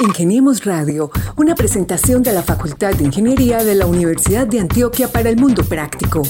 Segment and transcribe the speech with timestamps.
[0.00, 5.28] Ingeniemos Radio, una presentación de la Facultad de Ingeniería de la Universidad de Antioquia para
[5.28, 6.22] el Mundo Práctico.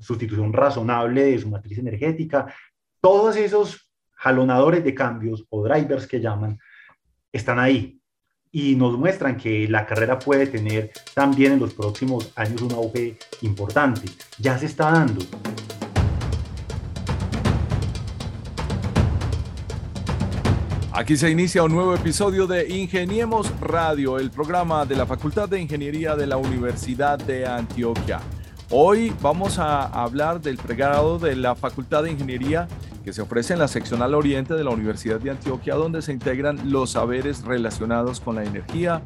[0.00, 2.54] sustitución razonable de su matriz energética.
[3.00, 6.58] Todos esos jalonadores de cambios o drivers que llaman
[7.32, 8.00] están ahí
[8.54, 13.18] y nos muestran que la carrera puede tener también en los próximos años un auge
[13.42, 14.08] importante.
[14.38, 15.20] Ya se está dando.
[20.92, 25.60] Aquí se inicia un nuevo episodio de Ingeniemos Radio, el programa de la Facultad de
[25.60, 28.20] Ingeniería de la Universidad de Antioquia.
[28.70, 32.66] Hoy vamos a hablar del pregrado de la Facultad de Ingeniería
[33.04, 36.72] que se ofrece en la seccional oriente de la Universidad de Antioquia, donde se integran
[36.72, 39.02] los saberes relacionados con la energía,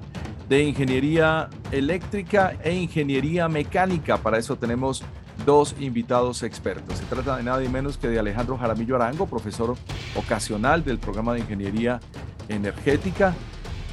[0.49, 4.19] de ingeniería eléctrica e ingeniería mecánica.
[4.19, 5.03] Para eso tenemos
[5.45, 6.99] dos invitados expertos.
[6.99, 9.75] Se trata de nada y menos que de Alejandro Jaramillo Arango, profesor
[10.15, 11.99] ocasional del programa de ingeniería
[12.49, 13.35] energética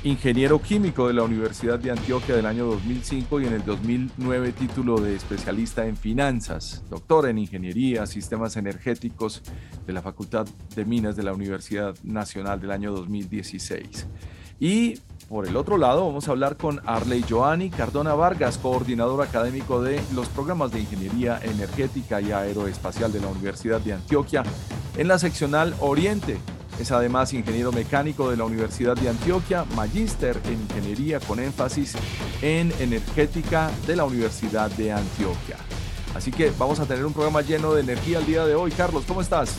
[0.05, 5.01] ingeniero químico de la Universidad de Antioquia del año 2005 y en el 2009 título
[5.01, 9.41] de especialista en finanzas, doctor en ingeniería, sistemas energéticos
[9.87, 14.05] de la Facultad de Minas de la Universidad Nacional del año 2016.
[14.59, 19.81] Y por el otro lado vamos a hablar con Arley Joani Cardona Vargas, coordinador académico
[19.81, 24.43] de los programas de Ingeniería Energética y Aeroespacial de la Universidad de Antioquia
[24.97, 26.37] en la seccional Oriente
[26.79, 31.95] es además ingeniero mecánico de la Universidad de Antioquia, magíster en ingeniería con énfasis
[32.41, 35.57] en energética de la Universidad de Antioquia.
[36.15, 38.71] Así que vamos a tener un programa lleno de energía el día de hoy.
[38.71, 39.53] Carlos, ¿cómo estás?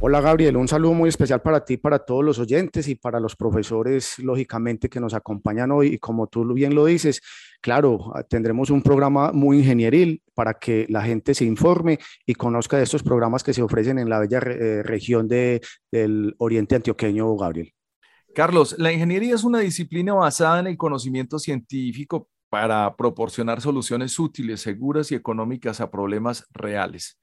[0.00, 3.34] Hola Gabriel, un saludo muy especial para ti, para todos los oyentes y para los
[3.34, 5.94] profesores, lógicamente, que nos acompañan hoy.
[5.94, 7.20] Y como tú bien lo dices,
[7.60, 12.84] claro, tendremos un programa muy ingenieril para que la gente se informe y conozca de
[12.84, 15.60] estos programas que se ofrecen en la bella eh, región de,
[15.90, 17.74] del Oriente Antioqueño, Gabriel.
[18.32, 24.60] Carlos, la ingeniería es una disciplina basada en el conocimiento científico para proporcionar soluciones útiles,
[24.60, 27.18] seguras y económicas a problemas reales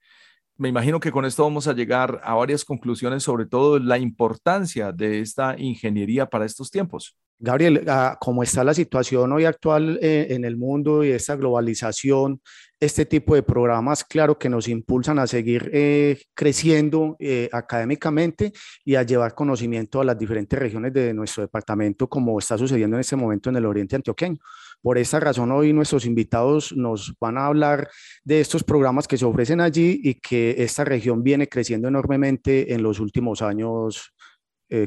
[0.56, 4.92] me imagino que con esto vamos a llegar a varias conclusiones, sobre todo la importancia
[4.92, 7.16] de esta ingeniería para estos tiempos.
[7.38, 12.40] Gabriel, ah, como está la situación hoy actual eh, en el mundo y esta globalización,
[12.80, 18.52] este tipo de programas, claro que nos impulsan a seguir eh, creciendo eh, académicamente
[18.84, 23.00] y a llevar conocimiento a las diferentes regiones de nuestro departamento, como está sucediendo en
[23.00, 24.38] este momento en el Oriente Antioqueño.
[24.80, 27.90] Por esta razón, hoy nuestros invitados nos van a hablar
[28.24, 32.82] de estos programas que se ofrecen allí y que esta región viene creciendo enormemente en
[32.82, 34.14] los últimos años,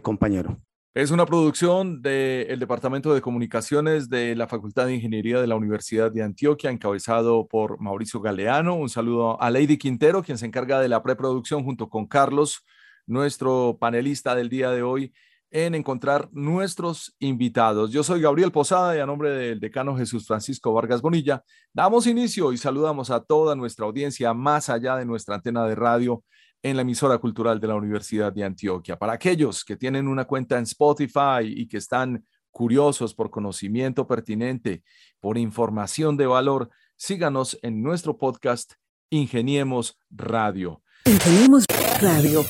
[0.01, 0.59] compañero.
[0.95, 6.11] Es una producción del Departamento de Comunicaciones de la Facultad de Ingeniería de la Universidad
[6.11, 8.73] de Antioquia, encabezado por Mauricio Galeano.
[8.73, 12.65] Un saludo a Lady Quintero, quien se encarga de la preproducción junto con Carlos,
[13.05, 15.13] nuestro panelista del día de hoy
[15.51, 17.91] en encontrar nuestros invitados.
[17.91, 22.51] Yo soy Gabriel Posada y a nombre del decano Jesús Francisco Vargas Bonilla, damos inicio
[22.51, 26.23] y saludamos a toda nuestra audiencia más allá de nuestra antena de radio
[26.61, 28.97] en la emisora cultural de la Universidad de Antioquia.
[28.97, 34.83] Para aquellos que tienen una cuenta en Spotify y que están curiosos por conocimiento pertinente,
[35.19, 38.73] por información de valor, síganos en nuestro podcast
[39.09, 40.81] Ingeniemos Radio.
[41.05, 41.65] Ingeniemos
[42.01, 42.43] Radio.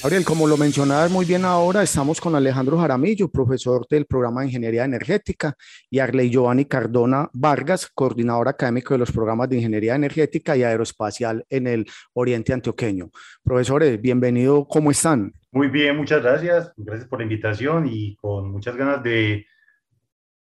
[0.00, 4.46] Gabriel, como lo mencionabas muy bien ahora, estamos con Alejandro Jaramillo, profesor del programa de
[4.46, 5.56] Ingeniería Energética,
[5.90, 11.44] y Arley Giovanni Cardona Vargas, coordinador académico de los programas de Ingeniería Energética y Aeroespacial
[11.50, 13.10] en el Oriente Antioqueño.
[13.42, 15.32] Profesores, bienvenido, ¿cómo están?
[15.50, 16.72] Muy bien, muchas gracias.
[16.76, 19.46] Gracias por la invitación y con muchas ganas de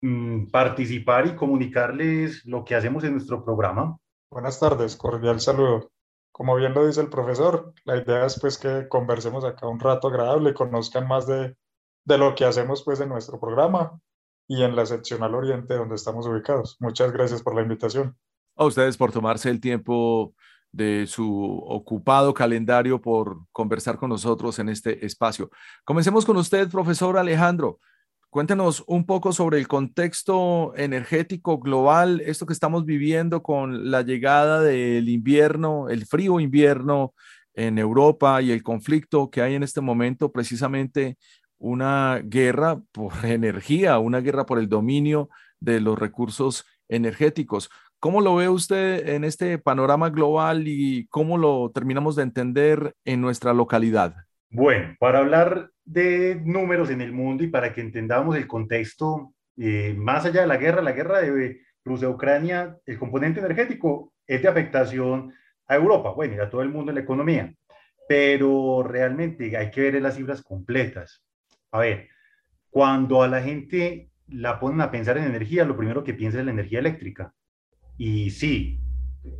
[0.00, 3.96] mm, participar y comunicarles lo que hacemos en nuestro programa.
[4.28, 5.92] Buenas tardes, cordial saludo.
[6.36, 10.08] Como bien lo dice el profesor, la idea es pues que conversemos acá un rato
[10.08, 11.56] agradable, conozcan más de,
[12.04, 13.98] de lo que hacemos pues en nuestro programa
[14.46, 16.76] y en la seccional Oriente donde estamos ubicados.
[16.78, 18.18] Muchas gracias por la invitación.
[18.54, 20.34] A ustedes por tomarse el tiempo
[20.72, 25.48] de su ocupado calendario por conversar con nosotros en este espacio.
[25.86, 27.78] Comencemos con usted, profesor Alejandro.
[28.30, 34.60] Cuéntenos un poco sobre el contexto energético global, esto que estamos viviendo con la llegada
[34.60, 37.14] del invierno, el frío invierno
[37.54, 41.16] en Europa y el conflicto que hay en este momento, precisamente
[41.58, 47.70] una guerra por energía, una guerra por el dominio de los recursos energéticos.
[47.98, 53.22] ¿Cómo lo ve usted en este panorama global y cómo lo terminamos de entender en
[53.22, 54.14] nuestra localidad?
[54.50, 59.94] Bueno, para hablar de números en el mundo y para que entendamos el contexto, eh,
[59.96, 65.32] más allá de la guerra, la guerra de Rusia-Ucrania, el componente energético es de afectación
[65.68, 67.54] a Europa, bueno, y a todo el mundo en la economía,
[68.08, 71.22] pero realmente hay que ver las cifras completas.
[71.70, 72.08] A ver,
[72.70, 76.44] cuando a la gente la ponen a pensar en energía, lo primero que piensa es
[76.44, 77.32] la energía eléctrica.
[77.96, 78.80] Y sí,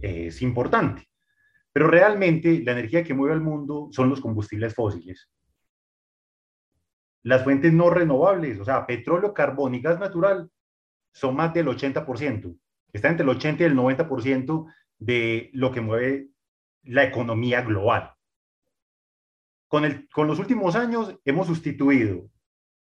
[0.00, 1.08] es importante.
[1.72, 5.28] Pero realmente la energía que mueve al mundo son los combustibles fósiles.
[7.26, 10.48] Las fuentes no renovables, o sea, petróleo, carbón y gas natural,
[11.12, 12.56] son más del 80%.
[12.92, 16.28] Está entre el 80 y el 90% de lo que mueve
[16.84, 18.14] la economía global.
[19.66, 22.30] Con, el, con los últimos años hemos sustituido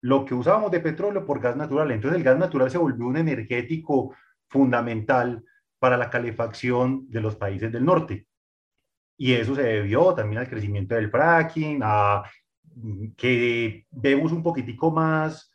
[0.01, 1.92] lo que usábamos de petróleo por gas natural.
[1.92, 4.13] Entonces el gas natural se volvió un energético
[4.50, 5.42] fundamental
[5.80, 8.28] para la calefacción de los países del norte.
[9.16, 12.24] Y eso se debió también al crecimiento del fracking, a
[13.18, 15.52] que vemos un poquitico más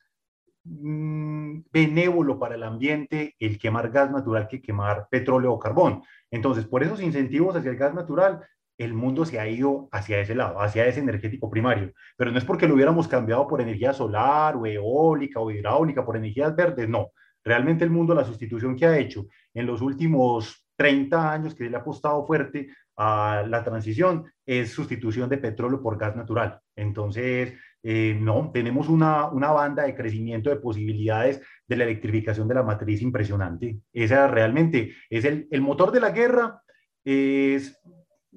[0.65, 6.03] mm, benévolo para el ambiente el quemar gas natural que quemar petróleo o carbón.
[6.31, 8.45] Entonces, por esos incentivos hacia el gas natural,
[8.79, 11.93] el mundo se ha ido hacia ese lado, hacia ese energético primario.
[12.17, 16.17] Pero no es porque lo hubiéramos cambiado por energía solar o eólica o hidráulica, por
[16.17, 17.09] energías verdes, no.
[17.45, 21.77] Realmente el mundo, la sustitución que ha hecho en los últimos 30 años que le
[21.77, 26.61] ha apostado fuerte la transición es sustitución de petróleo por gas natural.
[26.75, 32.55] Entonces, eh, no, tenemos una, una, banda de crecimiento de posibilidades de la electrificación de
[32.55, 33.79] la matriz impresionante.
[33.93, 36.61] Esa realmente es el, el motor de la guerra.
[37.05, 37.81] Es,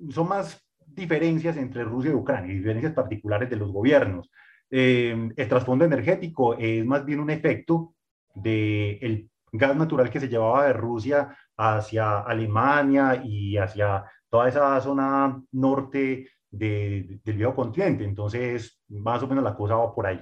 [0.09, 4.29] son más diferencias entre Rusia y Ucrania, diferencias particulares de los gobiernos.
[4.69, 7.95] Eh, el trasfondo energético es más bien un efecto
[8.35, 15.43] del gas natural que se llevaba de Rusia hacia Alemania y hacia toda esa zona
[15.51, 18.03] norte del viejo continente.
[18.03, 20.19] Entonces, más o menos la cosa va por ahí.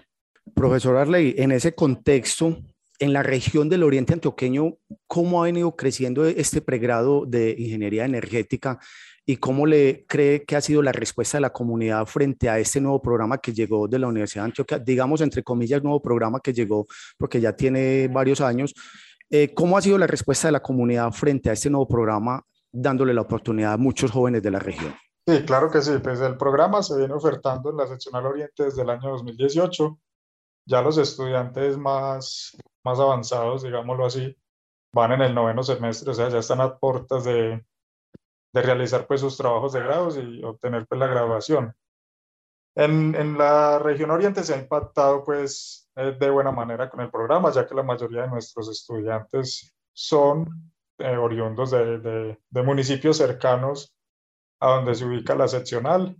[0.53, 2.57] Profesor Arley, en ese contexto,
[2.97, 4.73] en la región del Oriente Antioqueño,
[5.07, 8.79] ¿cómo ha venido creciendo este pregrado de ingeniería energética
[9.25, 12.81] y cómo le cree que ha sido la respuesta de la comunidad frente a este
[12.81, 14.79] nuevo programa que llegó de la Universidad de?
[14.83, 18.73] Digamos, entre comillas, nuevo programa que llegó porque ya tiene varios años
[19.31, 23.13] eh, ¿Cómo ha sido la respuesta de la comunidad frente a este nuevo programa, dándole
[23.13, 24.95] la oportunidad a muchos jóvenes de la región?
[25.27, 25.97] Sí, claro que sí.
[26.01, 29.99] Pues el programa se viene ofertando en la seccional Oriente desde el año 2018.
[30.65, 34.35] Ya los estudiantes más, más avanzados, digámoslo así,
[34.93, 37.63] van en el noveno semestre, o sea, ya están a puertas de,
[38.53, 41.73] de realizar pues sus trabajos de grados y obtener pues la graduación.
[42.75, 47.09] En, en la región Oriente se ha impactado pues eh, de buena manera con el
[47.09, 53.95] programa, ya que la mayoría de nuestros estudiantes son eh, oriundos de, de, municipios cercanos
[54.59, 56.15] a donde se ubica la seccional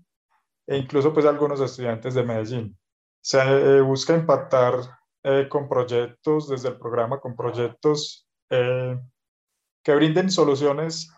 [0.67, 2.77] e incluso pues algunos estudiantes de Medellín.
[3.21, 4.75] Se eh, busca impactar
[5.49, 11.13] con proyectos desde el programa, con proyectos que brinden soluciones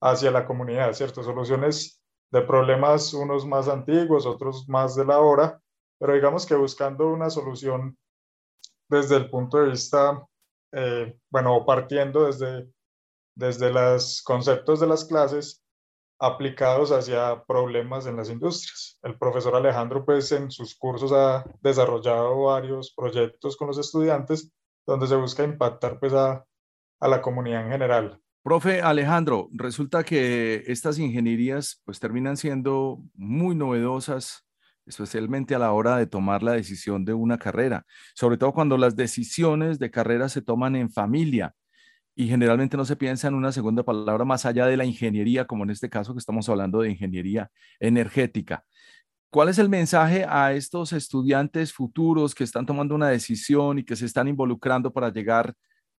[0.00, 1.22] hacia la comunidad, ¿cierto?
[1.22, 5.60] Soluciones de problemas, unos más antiguos, otros más de la hora,
[5.98, 7.96] pero digamos que buscando una solución
[8.88, 10.26] desde el punto de vista,
[10.72, 12.68] eh, bueno, partiendo desde,
[13.36, 15.62] desde los conceptos de las clases
[16.18, 18.98] aplicados hacia problemas en las industrias.
[19.02, 24.50] El profesor Alejandro, pues en sus cursos ha desarrollado varios proyectos con los estudiantes
[24.86, 26.44] donde se busca impactar pues a,
[27.00, 28.20] la comunidad en general.
[28.42, 34.44] Profe Alejandro, resulta que estas ingenierías pues terminan siendo muy novedosas
[34.86, 38.94] especialmente a la hora de tomar la decisión de una carrera, sobre todo cuando las
[38.94, 41.56] decisiones de carrera se toman en familia
[42.18, 45.64] y generalmente no se piensa en una segunda palabra más allá de la ingeniería, como
[45.64, 48.64] en este caso que estamos hablando de ingeniería energética.
[49.30, 53.96] ¿Cuál es el mensaje a estos estudiantes futuros que están tomando una decisión y que
[53.96, 55.52] se están involucrando para llegar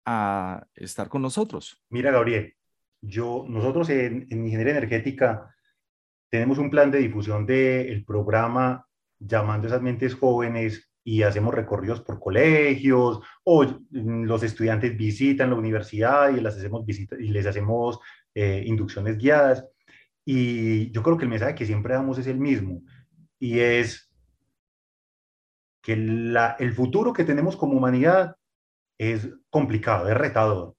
[0.06, 1.80] a estar con nosotros?
[1.90, 2.56] Mira, Gabriel,
[3.00, 5.54] yo, nosotros en, en ingeniería energética
[6.32, 8.88] tenemos un plan de difusión del programa
[9.20, 15.52] llamando a esas mentes jóvenes y hacemos recorridos por colegios o mm, los estudiantes visitan
[15.52, 17.98] la universidad y, las hacemos visitas, y les hacemos
[18.36, 19.66] eh, inducciones guiadas.
[20.26, 22.82] Y yo creo que el mensaje que siempre damos es el mismo
[23.40, 24.12] y es
[25.82, 28.36] que el futuro que tenemos como humanidad
[28.98, 30.76] es complicado, es retador.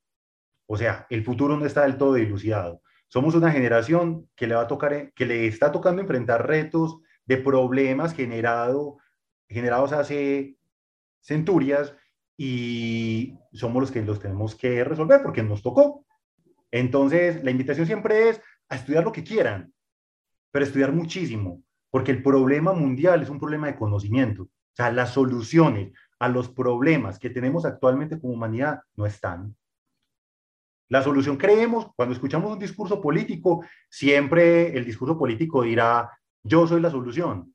[0.67, 2.83] O sea, el futuro no está del todo dilucidado.
[3.09, 7.39] Somos una generación que le va a tocar, que le está tocando enfrentar retos de
[7.39, 8.99] problemas generado,
[9.49, 10.57] generados hace
[11.21, 11.95] centurias
[12.37, 16.07] y somos los que los tenemos que resolver porque nos tocó.
[16.71, 19.73] Entonces, la invitación siempre es a estudiar lo que quieran,
[20.51, 24.43] pero estudiar muchísimo, porque el problema mundial es un problema de conocimiento.
[24.45, 29.57] O sea, las soluciones a los problemas que tenemos actualmente como humanidad no están.
[30.91, 36.11] La solución creemos, cuando escuchamos un discurso político, siempre el discurso político dirá,
[36.43, 37.55] yo soy la solución,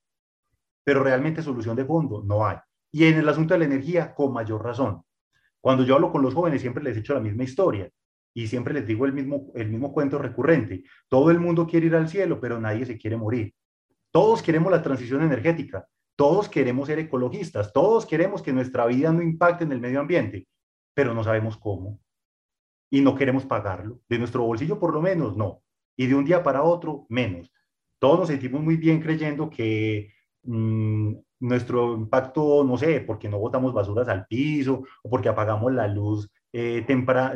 [0.84, 2.58] pero realmente solución de fondo no hay.
[2.92, 5.04] Y en el asunto de la energía, con mayor razón.
[5.60, 7.90] Cuando yo hablo con los jóvenes, siempre les he hecho la misma historia
[8.34, 10.84] y siempre les digo el mismo, el mismo cuento recurrente.
[11.08, 13.54] Todo el mundo quiere ir al cielo, pero nadie se quiere morir.
[14.12, 19.22] Todos queremos la transición energética, todos queremos ser ecologistas, todos queremos que nuestra vida no
[19.22, 20.48] impacte en el medio ambiente,
[20.94, 22.00] pero no sabemos cómo
[22.94, 24.02] y no queremos pagarlo.
[24.08, 25.64] De nuestro bolsillo por lo menos, no.
[25.98, 27.52] Y de un día para otro, menos.
[27.98, 30.14] Todos nos sentimos muy bien creyendo que
[30.44, 35.88] mm, nuestro impacto, no sé, porque no botamos basuras al piso o porque apagamos la
[35.88, 37.34] luz eh, temprana,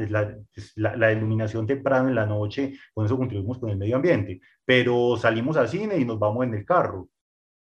[0.54, 4.42] pues, la, la, iluminación temprana en la noche, con eso contribuimos con el medio ambiente.
[4.66, 7.10] Pero salimos al cine y nos vamos en el carro.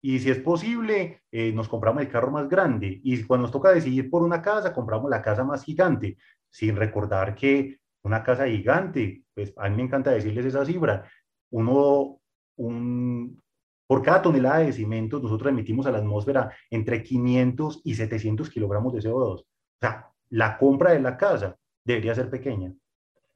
[0.01, 2.99] Y si es posible, eh, nos compramos el carro más grande.
[3.03, 6.17] Y cuando nos toca decidir por una casa, compramos la casa más gigante
[6.49, 11.09] sin recordar que una casa gigante, pues a mí me encanta decirles esa cifra,
[11.51, 12.19] uno,
[12.57, 13.41] un,
[13.87, 18.93] por cada tonelada de cemento nosotros emitimos a la atmósfera entre 500 y 700 kilogramos
[18.93, 19.41] de CO2.
[19.41, 19.45] O
[19.79, 22.73] sea, la compra de la casa debería ser pequeña.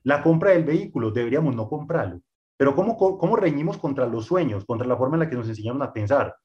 [0.03, 2.21] La compra del vehículo deberíamos no comprarlo.
[2.55, 5.81] Pero ¿cómo, cómo reñimos contra los sueños, contra la forma en la que nos enseñaron
[5.83, 6.35] a pensar?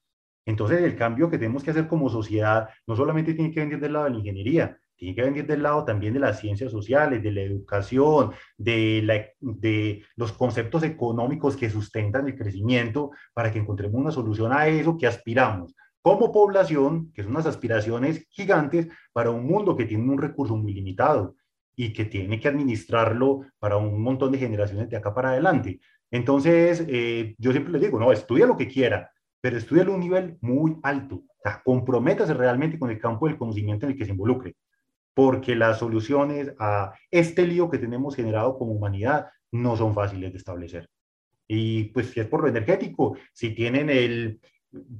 [0.45, 3.93] Entonces, el cambio que tenemos que hacer como sociedad no solamente tiene que venir del
[3.93, 7.31] lado de la ingeniería, tiene que venir del lado también de las ciencias sociales, de
[7.31, 13.99] la educación, de, la, de los conceptos económicos que sustentan el crecimiento para que encontremos
[13.99, 19.47] una solución a eso que aspiramos como población, que son unas aspiraciones gigantes para un
[19.47, 21.35] mundo que tiene un recurso muy limitado
[21.77, 25.79] y que tiene que administrarlo para un montón de generaciones de acá para adelante.
[26.11, 29.09] Entonces, eh, yo siempre les digo, no, estudia lo que quiera,
[29.39, 31.15] pero estudia a un nivel muy alto.
[31.15, 34.55] O sea, comprométase realmente con el campo del conocimiento en el que se involucre
[35.13, 40.37] porque las soluciones a este lío que tenemos generado como humanidad no son fáciles de
[40.37, 40.89] establecer.
[41.47, 44.39] Y pues si es por lo energético, si tienen el,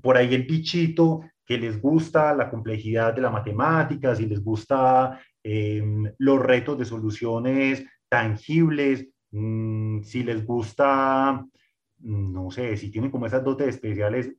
[0.01, 5.19] por ahí el bichito que les gusta la complejidad de la matemática, si les gusta
[5.41, 11.43] em, los retos de soluciones tangibles, mm, si les gusta
[12.03, 14.33] no sé, si tienen como esas dotes especiales,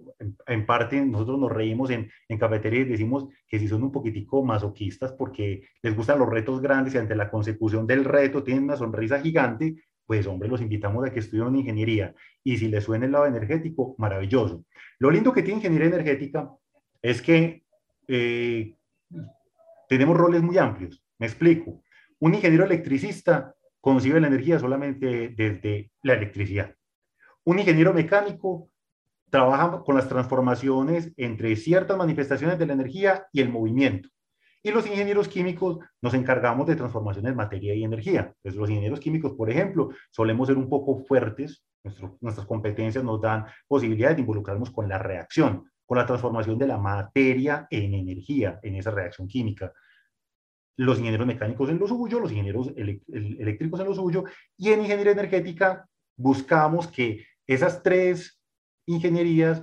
[0.46, 4.44] en, parte nosotros nos reímos en, en cafetería y decimos que si son un poquitico
[4.44, 8.76] masoquistas porque les gustan los retos grandes y ante la consecución del reto tienen una
[8.76, 12.14] sonrisa gigante, pues hombre, los invitamos a que estudien ingeniería.
[12.42, 14.66] Y si les suena el lado energético, maravilloso.
[14.98, 16.50] Lo lindo que tiene ingeniería energética
[17.00, 17.64] es que
[18.08, 18.76] eh,
[19.88, 21.02] tenemos roles muy amplios.
[21.18, 21.82] Me explico.
[22.18, 26.74] Un ingeniero electricista concibe la energía solamente desde la electricidad
[27.44, 28.68] un ingeniero mecánico
[29.30, 34.08] trabaja con las transformaciones entre ciertas manifestaciones de la energía y el movimiento.
[34.62, 38.32] Y los ingenieros químicos nos encargamos de transformaciones materia y energía.
[38.36, 41.64] Entonces, los ingenieros químicos, por ejemplo, solemos ser un poco fuertes,
[42.20, 46.78] nuestras competencias nos dan posibilidades de involucrarnos con la reacción, con la transformación de la
[46.78, 49.70] materia en energía, en esa reacción química.
[50.76, 54.24] Los ingenieros mecánicos en lo suyo, los ingenieros eléctricos en lo suyo,
[54.56, 55.86] y en ingeniería energética
[56.16, 58.40] buscamos que esas tres
[58.86, 59.62] ingenierías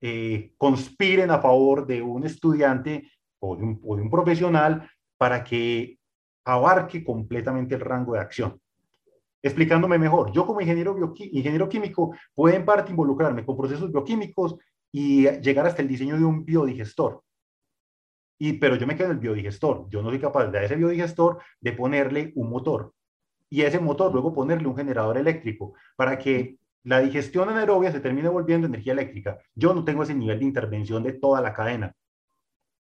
[0.00, 3.10] eh, conspiren a favor de un estudiante
[3.40, 5.98] o de un, profesional para que
[6.44, 8.60] abarque completamente el rango de acción.
[9.42, 14.56] Explicándome mejor, yo como ingeniero, ingeniero químico puedo en parte involucrarme con procesos bioquímicos
[14.92, 17.22] y llegar hasta el diseño de un biodigestor.
[18.38, 19.86] Y, pero yo me quedo en el biodigestor.
[19.90, 22.94] Yo no soy capaz de ese biodigestor de ponerle un motor.
[23.50, 28.00] Y a ese motor luego ponerle un generador eléctrico para que la digestión anaerobia se
[28.00, 29.38] termina volviendo energía eléctrica.
[29.54, 31.94] Yo no tengo ese nivel de intervención de toda la cadena.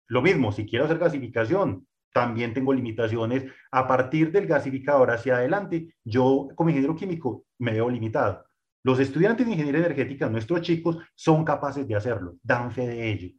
[0.09, 3.45] Lo mismo, si quiero hacer gasificación, también tengo limitaciones.
[3.71, 8.45] A partir del gasificador hacia adelante, yo como ingeniero químico me veo limitado.
[8.85, 13.31] Los estudiantes de ingeniería energética, nuestros chicos, son capaces de hacerlo, dan fe de ello.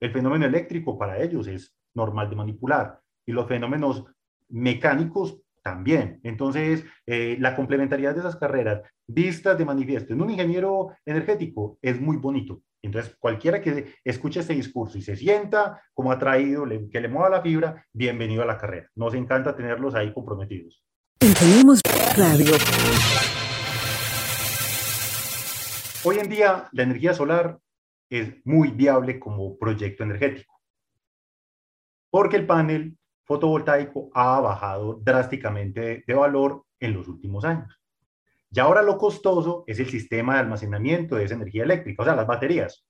[0.00, 4.04] El fenómeno eléctrico para ellos es normal de manipular y los fenómenos
[4.48, 6.20] mecánicos también.
[6.22, 12.00] Entonces, eh, la complementariedad de esas carreras vistas de manifiesto en un ingeniero energético es
[12.00, 12.62] muy bonito.
[12.82, 17.42] Entonces, cualquiera que escuche este discurso y se sienta como atraído, que le mueva la
[17.42, 18.88] fibra, bienvenido a la carrera.
[18.94, 20.84] Nos encanta tenerlos ahí comprometidos.
[22.16, 22.52] Radio.
[26.04, 27.58] Hoy en día, la energía solar
[28.10, 30.60] es muy viable como proyecto energético,
[32.10, 32.97] porque el panel
[33.28, 37.78] fotovoltaico ha bajado drásticamente de valor en los últimos años.
[38.50, 42.16] Y ahora lo costoso es el sistema de almacenamiento de esa energía eléctrica, o sea,
[42.16, 42.86] las baterías.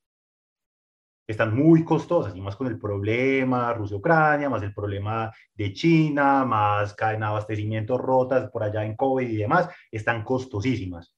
[1.26, 6.94] Están muy costosas y más con el problema Rusia-Ucrania, más el problema de China, más
[6.94, 11.14] cadena de abastecimiento rotas por allá en COVID y demás, están costosísimas.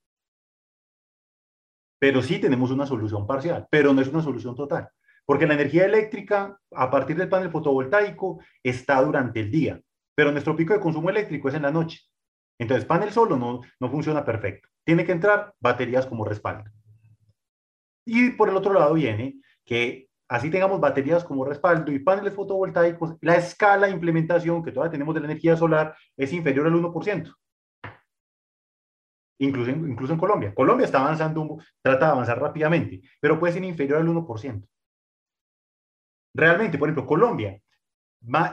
[1.99, 4.89] Pero sí tenemos una solución parcial, pero no es una solución total.
[5.31, 9.81] Porque la energía eléctrica, a partir del panel fotovoltaico, está durante el día,
[10.13, 12.01] pero nuestro pico de consumo eléctrico es en la noche.
[12.59, 14.69] Entonces, panel solo no, no funciona perfecto.
[14.85, 16.69] Tiene que entrar baterías como respaldo.
[18.05, 23.15] Y por el otro lado viene que así tengamos baterías como respaldo y paneles fotovoltaicos,
[23.21, 27.33] la escala de implementación que todavía tenemos de la energía solar es inferior al 1%.
[29.39, 30.53] Incluso, incluso en Colombia.
[30.53, 34.67] Colombia está avanzando, trata de avanzar rápidamente, pero puede ser inferior al 1%.
[36.35, 37.61] Realmente, por ejemplo, Colombia,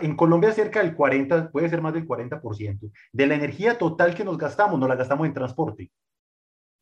[0.02, 4.24] en Colombia cerca del 40, puede ser más del 40% de la energía total que
[4.24, 5.92] nos gastamos, no la gastamos en transporte.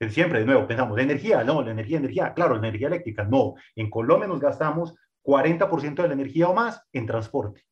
[0.09, 3.55] Siempre, de nuevo, pensamos, energía, no, la energía, energía, claro, la energía eléctrica, no.
[3.75, 7.65] En Colombia nos gastamos 40% de la energía o más en transporte,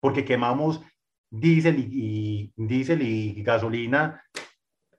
[0.00, 0.82] porque quemamos
[1.30, 4.22] diésel y, diésel y gasolina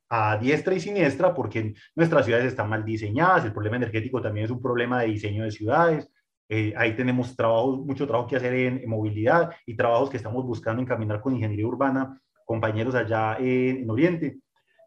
[0.09, 4.51] a diestra y siniestra porque nuestras ciudades están mal diseñadas, el problema energético también es
[4.51, 6.09] un problema de diseño de ciudades,
[6.49, 10.81] eh, ahí tenemos trabajo, mucho trabajo que hacer en, movilidad y trabajos que estamos buscando
[10.81, 14.39] encaminar con ingeniería urbana, compañeros allá en, Oriente.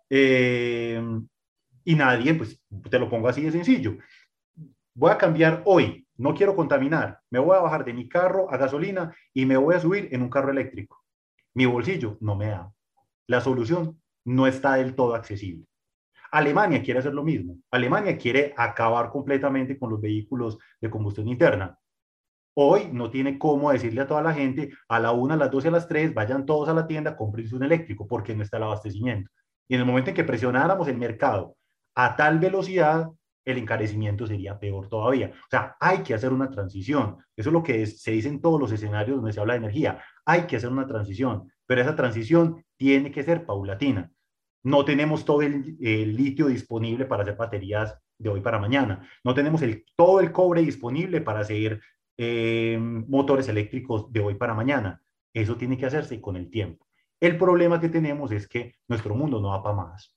[0.09, 1.03] Eh,
[1.85, 3.97] y nadie, pues te lo pongo así de sencillo.
[4.95, 8.57] Voy a cambiar hoy, no quiero contaminar, me voy a bajar de mi carro a
[8.57, 11.05] gasolina y me voy a subir en un carro eléctrico.
[11.55, 12.73] Mi bolsillo no me da.
[13.27, 15.70] La solución no está del todo accesible.
[16.31, 17.57] Alemania quiere hacer lo mismo.
[17.71, 21.79] Alemania quiere acabar completamente con los vehículos de combustión interna.
[22.55, 25.69] Hoy no tiene cómo decirle a toda la gente a la una, a las 12,
[25.69, 28.65] a las 3, vayan todos a la tienda, compren un eléctrico, porque no está el
[28.65, 29.31] abastecimiento.
[29.69, 31.57] Y en el momento en que presionáramos el mercado
[31.95, 33.09] a tal velocidad,
[33.45, 35.33] el encarecimiento sería peor todavía.
[35.33, 37.19] O sea, hay que hacer una transición.
[37.37, 40.03] Eso es lo que se dice en todos los escenarios donde se habla de energía.
[40.25, 44.11] Hay que hacer una transición, pero esa transición tiene que ser paulatina.
[44.63, 49.09] No tenemos todo el, litio disponible para hacer baterías de hoy para mañana.
[49.25, 51.81] No tenemos el, todo el cobre disponible para hacer
[52.19, 55.03] eh, motores eléctricos de hoy para mañana.
[55.33, 56.87] Eso tiene que hacerse con el tiempo.
[57.21, 60.15] El problema que tenemos es que nuestro mundo no va para más.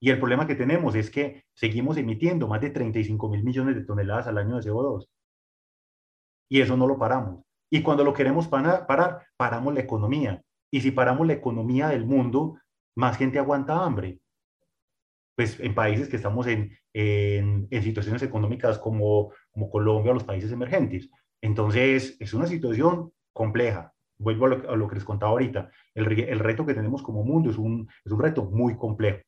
[0.00, 3.84] Y el problema que tenemos es que seguimos emitiendo más de 35 mil millones de
[3.84, 5.08] toneladas al año de CO2.
[6.48, 7.44] Y eso no lo paramos.
[7.70, 10.42] Y cuando lo queremos parar, paramos la economía.
[10.70, 12.58] Y si paramos la economía del mundo,
[12.96, 14.18] más gente aguanta hambre.
[15.36, 20.50] Pues en países que estamos en, en, situaciones económicas como, como Colombia o los países
[20.50, 21.10] emergentes.
[21.42, 23.92] Entonces, es una situación compleja.
[24.18, 25.70] Vuelvo a lo, que les contaba ahorita.
[25.94, 29.20] El, el, reto que tenemos como mundo es un, es un reto muy complejo.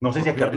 [0.00, 0.50] No sé si acá...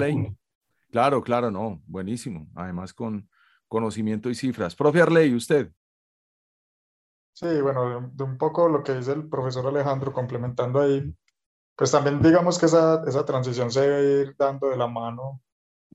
[0.89, 1.81] Claro, claro, no.
[1.85, 2.47] Buenísimo.
[2.55, 3.29] Además, con
[3.67, 4.75] conocimiento y cifras.
[4.75, 5.71] Profe Arley, usted.
[7.33, 11.13] Sí, bueno, de, un poco lo que dice el profesor Alejandro, complementando ahí,
[11.75, 15.41] pues también digamos que esa, esa transición se debe ir dando de la mano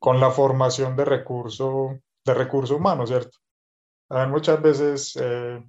[0.00, 3.38] con la formación de recurso, de recurso humano, ¿cierto?
[4.28, 5.64] muchas veces eh,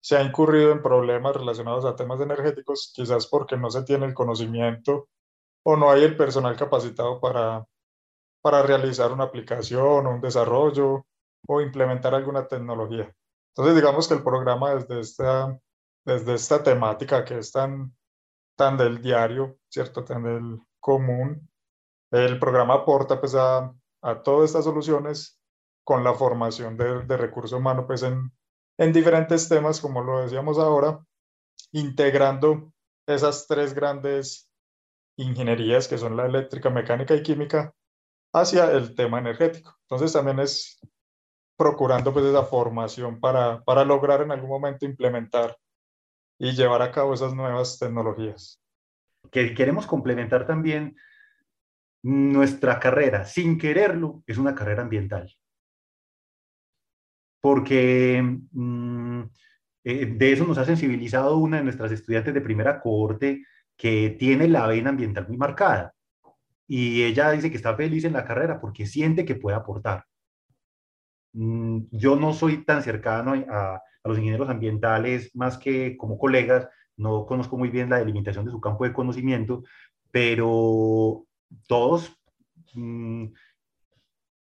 [0.00, 4.14] se ha incurrido en problemas relacionados a temas energéticos, quizás porque no se tiene el
[4.14, 5.08] conocimiento
[5.64, 7.64] o no hay el personal capacitado para,
[8.40, 11.06] para realizar una aplicación o un desarrollo
[11.46, 13.14] o implementar alguna tecnología.
[13.54, 15.58] Entonces, digamos que el programa desde esta,
[16.06, 17.94] desde esta temática que es tan,
[18.56, 20.04] tan del diario, ¿cierto?
[20.04, 21.50] Tan del común,
[22.10, 25.38] el programa aporta pues a, a todas estas soluciones
[25.84, 28.32] con la formación de, de recurso humano pues en,
[28.78, 31.04] en diferentes temas, como lo decíamos ahora,
[31.72, 32.72] integrando
[33.06, 34.48] esas tres grandes
[35.16, 37.74] ingenierías que son la eléctrica, mecánica y química
[38.32, 39.76] hacia el tema energético.
[39.82, 40.80] Entonces también es
[41.56, 45.56] procurando pues esa formación para, para lograr en algún momento implementar
[46.38, 48.60] y llevar a cabo esas nuevas tecnologías.
[49.30, 50.96] Que queremos complementar también
[52.02, 55.32] nuestra carrera, sin quererlo, es una carrera ambiental.
[57.40, 59.22] Porque mm,
[59.84, 63.44] Eh, de eso nos ha sensibilizado una de nuestras estudiantes de primera cohorte
[63.76, 65.94] que tiene la vena ambiental muy marcada.
[66.68, 70.04] Y ella dice que está feliz en la carrera porque siente que puede aportar.
[71.32, 76.68] Mm, yo no soy tan cercano a, a los ingenieros ambientales más que como colegas,
[76.96, 79.62] no conozco muy bien la delimitación de su campo de conocimiento,
[80.10, 81.26] pero
[81.66, 82.16] todos,
[82.74, 83.26] mm,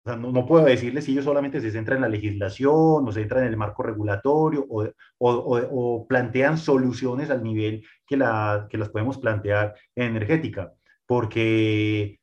[0.05, 3.49] no, puedo decirles si ellos solamente se centran en la legislación o se centran en
[3.49, 4.87] el marco regulatorio o,
[5.19, 10.73] o, plantean soluciones al nivel que, la, que las podemos plantear en energética,
[11.05, 12.18] porque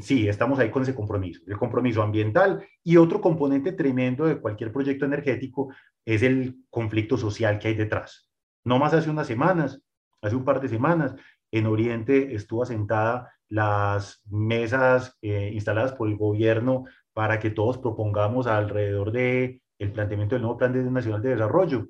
[0.00, 4.72] sí, estamos ahí con ese compromiso, el compromiso ambiental y otro componente tremendo de cualquier
[4.72, 5.72] proyecto energético
[6.04, 8.30] es el conflicto social que hay detrás.
[8.64, 9.82] No más hace unas semanas,
[10.22, 11.14] hace un par de semanas,
[11.50, 18.46] en Oriente estuvo asentada las mesas eh, instaladas por el gobierno para que todos propongamos
[18.46, 21.88] alrededor de el planteamiento del nuevo Plan Nacional de Desarrollo.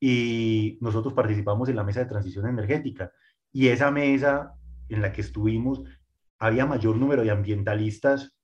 [0.00, 3.12] Y nosotros participamos en la mesa de transición energética.
[3.52, 4.54] Y esa mesa
[4.88, 5.82] en la que estuvimos,
[6.38, 8.34] había mayor número de ambientalistas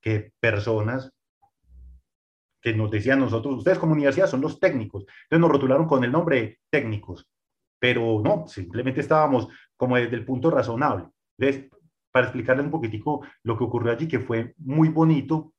[0.00, 1.12] que personas
[2.60, 5.04] que nos decían nosotros, ustedes como universidad son los técnicos.
[5.24, 7.26] Entonces nos rotularon con el nombre técnicos,
[7.78, 11.06] pero no, simplemente estábamos como desde el punto razonable.
[11.38, 11.70] Entonces,
[12.10, 15.54] para explicarles un poquitico lo que ocurrió allí, que fue muy bonito,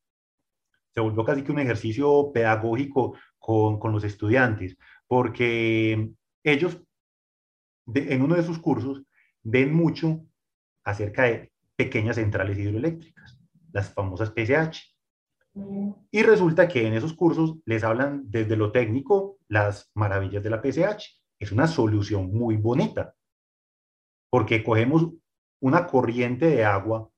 [0.94, 6.12] se volvió casi que un ejercicio pedagógico con, con los estudiantes, porque
[6.44, 6.78] ellos
[7.96, 9.04] en uno de sus cursos
[9.42, 10.22] ven mucho
[10.84, 11.51] acerca de
[11.84, 13.40] pequeñas centrales hidroeléctricas,
[13.72, 14.78] las famosas PCH.
[16.12, 20.62] Y resulta que en esos cursos les hablan desde lo técnico las maravillas de la
[20.62, 21.04] PCH.
[21.40, 23.16] Es una solución muy bonita,
[24.30, 25.10] porque cogemos
[25.60, 27.10] una corriente de agua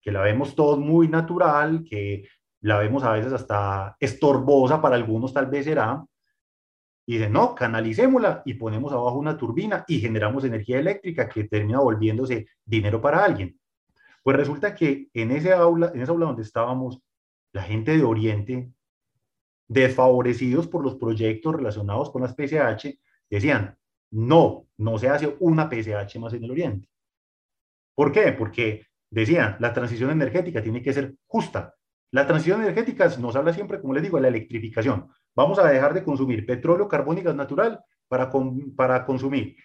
[0.00, 2.28] que la vemos todos muy natural, que
[2.62, 6.04] la vemos a veces hasta estorbosa para algunos tal vez será,
[7.06, 11.80] y dicen, no, canalicémosla y ponemos abajo una turbina y generamos energía eléctrica que termina
[11.80, 13.58] volviéndose dinero para alguien.
[14.22, 17.02] Pues resulta que en ese aula, en esa aula donde estábamos,
[17.52, 18.72] la gente de Oriente,
[19.68, 23.76] desfavorecidos por los proyectos relacionados con las PCH, decían,
[24.12, 26.88] no, no se hace una PCH más en el Oriente.
[27.94, 28.32] ¿Por qué?
[28.32, 31.74] Porque decían, la transición energética tiene que ser justa.
[32.12, 35.08] La transición energética nos habla siempre, como les digo, de la electrificación.
[35.34, 38.30] Vamos a dejar de consumir petróleo, carbón y gas natural para,
[38.76, 39.56] para consumir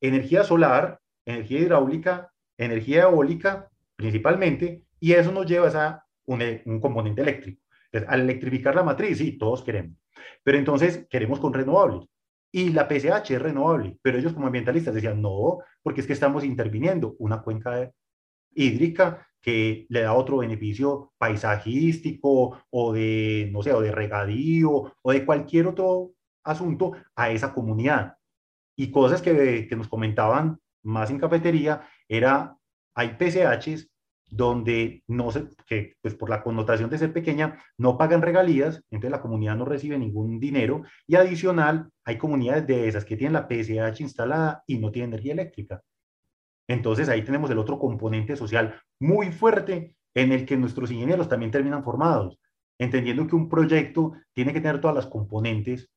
[0.00, 7.22] energía solar, energía hidráulica, energía eólica principalmente, y eso nos lleva a un, un componente
[7.22, 7.62] eléctrico.
[7.86, 9.96] Entonces, al electrificar la matriz, sí, todos queremos,
[10.42, 12.08] pero entonces queremos con renovables.
[12.52, 16.44] Y la PCH es renovable, pero ellos como ambientalistas decían, no, porque es que estamos
[16.44, 17.90] interviniendo una cuenca
[18.54, 25.12] hídrica que le da otro beneficio paisajístico o de, no sé, o de regadío o
[25.12, 26.12] de cualquier otro
[26.44, 28.16] asunto a esa comunidad.
[28.76, 32.56] Y cosas que, que nos comentaban más en cafetería era,
[32.94, 33.90] hay PCHs
[34.30, 39.10] donde no se, que pues por la connotación de ser pequeña, no pagan regalías, entonces
[39.10, 43.46] la comunidad no recibe ningún dinero y adicional hay comunidades de esas que tienen la
[43.46, 45.82] PSH instalada y no tienen energía eléctrica.
[46.68, 51.50] Entonces ahí tenemos el otro componente social muy fuerte en el que nuestros ingenieros también
[51.50, 52.38] terminan formados,
[52.78, 55.90] entendiendo que un proyecto tiene que tener todas las componentes,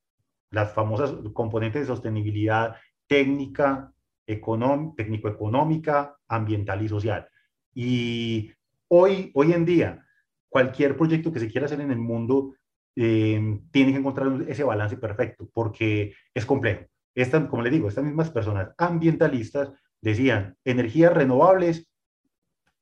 [0.52, 2.76] las famosas componentes de sostenibilidad
[3.08, 3.94] técnica,
[4.26, 7.28] técnico-económica, ambiental y social.
[7.74, 8.52] Y
[8.90, 10.06] hoy, hoy en día,
[10.50, 12.56] cualquier proyecto que se quiera hacer en el mundo
[12.96, 16.86] eh, tiene que encontrar ese balance perfecto, porque es complejo.
[17.16, 19.72] Esta, como les digo, estas mismas personas ambientalistas
[20.08, 21.90] decían energías renovables,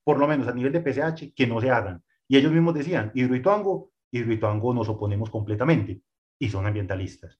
[0.03, 2.03] por lo menos a nivel de PCH, que no se hagan.
[2.27, 6.01] Y ellos mismos decían, Hidroituango, Hidroituango nos oponemos completamente,
[6.39, 7.39] y son ambientalistas.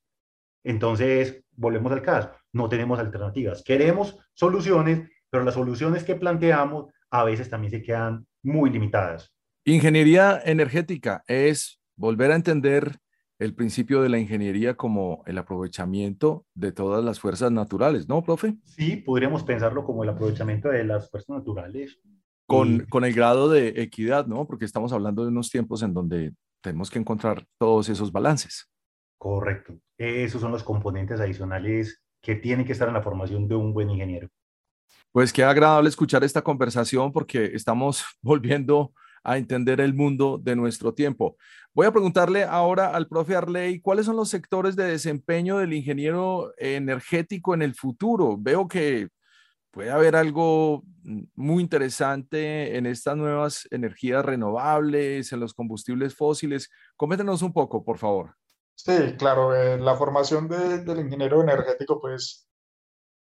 [0.63, 3.63] Entonces, volvemos al caso, no tenemos alternativas.
[3.63, 9.31] Queremos soluciones, pero las soluciones que planteamos a veces también se quedan muy limitadas.
[9.65, 12.97] Ingeniería energética es volver a entender
[13.39, 18.55] el principio de la ingeniería como el aprovechamiento de todas las fuerzas naturales, ¿no, profe?
[18.63, 21.99] Sí, podríamos pensarlo como el aprovechamiento de las fuerzas naturales.
[22.47, 24.45] Con, con el grado de equidad, ¿no?
[24.45, 28.69] Porque estamos hablando de unos tiempos en donde tenemos que encontrar todos esos balances.
[29.17, 29.79] Correcto.
[29.97, 33.89] Esos son los componentes adicionales que tienen que estar en la formación de un buen
[33.89, 34.29] ingeniero.
[35.11, 38.93] Pues qué agradable escuchar esta conversación porque estamos volviendo
[39.23, 41.37] a entender el mundo de nuestro tiempo.
[41.75, 46.53] Voy a preguntarle ahora al profe Arley, ¿cuáles son los sectores de desempeño del ingeniero
[46.57, 48.37] energético en el futuro?
[48.39, 49.09] Veo que
[49.71, 50.83] puede haber algo
[51.35, 56.69] muy interesante en estas nuevas energías renovables, en los combustibles fósiles.
[56.95, 58.35] Coméntenos un poco, por favor.
[58.73, 62.47] Sí, claro, eh, la formación del ingeniero energético, pues,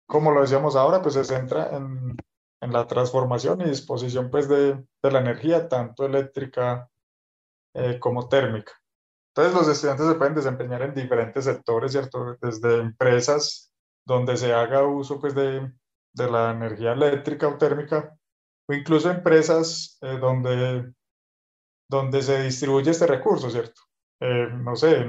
[0.05, 2.17] como lo decíamos ahora, pues se centra en,
[2.59, 6.89] en la transformación y disposición, pues, de, de la energía, tanto eléctrica
[7.73, 8.73] eh, como térmica.
[9.33, 12.37] Entonces, los estudiantes se pueden desempeñar en diferentes sectores, ¿cierto?
[12.41, 13.73] Desde empresas
[14.05, 15.71] donde se haga uso, pues, de,
[16.13, 18.13] de la energía eléctrica o térmica,
[18.67, 20.93] o incluso empresas eh, donde,
[21.89, 23.81] donde se distribuye este recurso, ¿cierto?
[24.19, 25.05] Eh, no sé,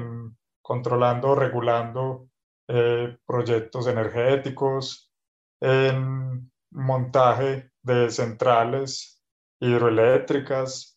[0.63, 2.29] controlando, regulando
[2.69, 5.13] eh, proyectos energéticos,
[5.61, 9.23] en montaje de centrales
[9.61, 10.92] hidroeléctricas,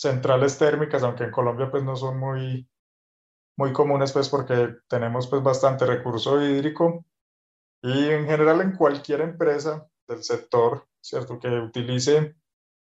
[0.00, 2.66] centrales térmicas, aunque en Colombia pues no son muy,
[3.58, 7.04] muy comunes pues porque tenemos pues bastante recurso hídrico
[7.82, 11.38] y en general en cualquier empresa del sector, ¿cierto?
[11.38, 12.34] Que utilice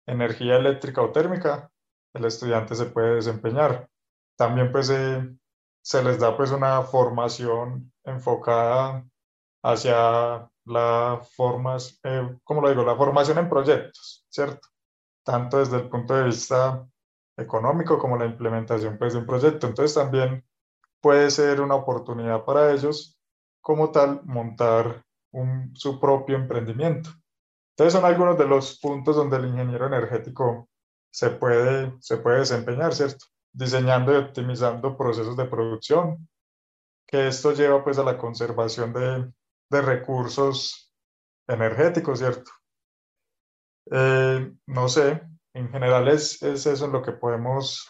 [0.06, 1.72] energía eléctrica o térmica,
[2.14, 3.88] el estudiante se puede desempeñar.
[4.36, 5.36] También pues eh,
[5.82, 9.04] se les da pues una formación enfocada
[9.64, 14.68] hacia la formas, eh, como lo digo, la formación en proyectos, ¿cierto?
[15.24, 16.86] Tanto desde el punto de vista
[17.40, 19.66] económico como la implementación pues, de un proyecto.
[19.66, 20.44] Entonces también
[21.00, 23.18] puede ser una oportunidad para ellos
[23.60, 27.10] como tal montar un, su propio emprendimiento.
[27.70, 30.68] Entonces son algunos de los puntos donde el ingeniero energético
[31.10, 33.26] se puede, se puede desempeñar, ¿cierto?
[33.52, 36.28] Diseñando y optimizando procesos de producción,
[37.06, 39.32] que esto lleva pues a la conservación de,
[39.70, 40.92] de recursos
[41.48, 42.50] energéticos, ¿cierto?
[43.90, 45.22] Eh, no sé,
[45.54, 47.88] en general es, es eso en lo que podemos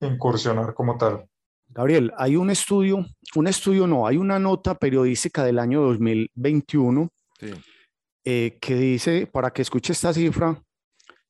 [0.00, 1.26] incursionar como tal.
[1.68, 7.08] Gabriel, hay un estudio, un estudio no, hay una nota periodística del año 2021
[8.24, 10.62] eh, que dice, para que escuche esta cifra,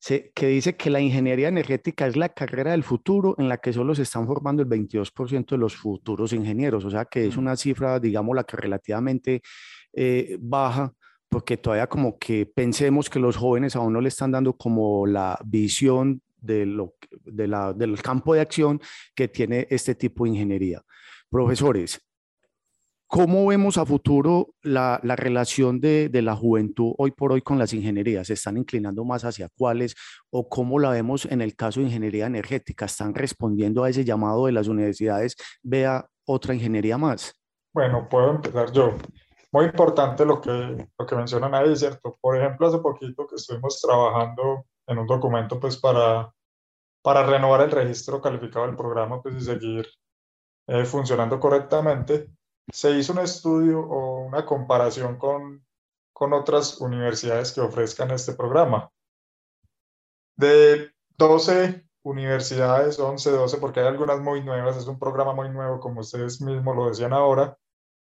[0.05, 3.95] que dice que la ingeniería energética es la carrera del futuro en la que solo
[3.95, 7.39] se están formando el 22% de los futuros ingenieros, o sea que es mm.
[7.39, 9.43] una cifra, digamos, la que relativamente
[9.93, 10.93] eh, baja,
[11.33, 15.39] porque todavía como que pensemos que los jóvenes aún no le están dando como la
[15.47, 18.79] visión de lo, de la, del campo de acción
[19.15, 20.83] que tiene este tipo de ingeniería.
[21.31, 22.03] Profesores,
[23.07, 27.59] ¿cómo vemos a futuro la, la relación de, de, la juventud hoy por hoy con
[27.59, 28.27] las ingenierías?
[28.27, 29.95] ¿Se están inclinando más hacia cuáles
[30.29, 32.85] o cómo la vemos en el caso de ingeniería energética?
[32.85, 35.37] ¿Están respondiendo a ese llamado de las universidades?
[35.63, 37.33] Vea otra ingeniería más.
[37.73, 38.99] Bueno, puedo empezar yo.
[39.53, 42.19] Muy importante lo que, lo que mencionan ahí, ¿cierto?
[42.21, 46.33] Por ejemplo, hace poquito que estuvimos trabajando en un documento pues para,
[47.03, 49.87] para renovar el registro calificado del programa pues, y seguir
[50.69, 52.31] eh, funcionando correctamente,
[52.73, 55.65] se hizo un estudio o una comparación con,
[56.13, 58.91] con otras universidades que ofrezcan este programa.
[60.37, 65.79] De 12 universidades, 11, 12, porque hay algunas muy nuevas, es un programa muy nuevo,
[65.79, 67.59] como ustedes mismos lo decían ahora.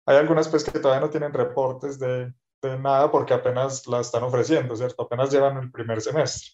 [0.05, 4.23] Hay algunas pues que todavía no tienen reportes de, de nada porque apenas la están
[4.23, 5.03] ofreciendo, ¿cierto?
[5.03, 6.51] Apenas llevan el primer semestre.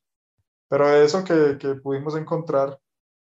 [0.69, 2.79] Pero de eso que, que pudimos encontrar,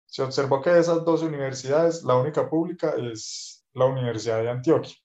[0.06, 4.96] se observó que de esas dos universidades, la única pública es la Universidad de Antioquia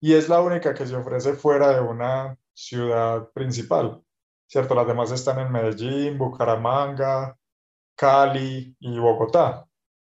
[0.00, 4.02] y es la única que se ofrece fuera de una ciudad principal,
[4.46, 4.74] ¿cierto?
[4.74, 7.36] Las demás están en Medellín, Bucaramanga,
[7.96, 9.66] Cali y Bogotá.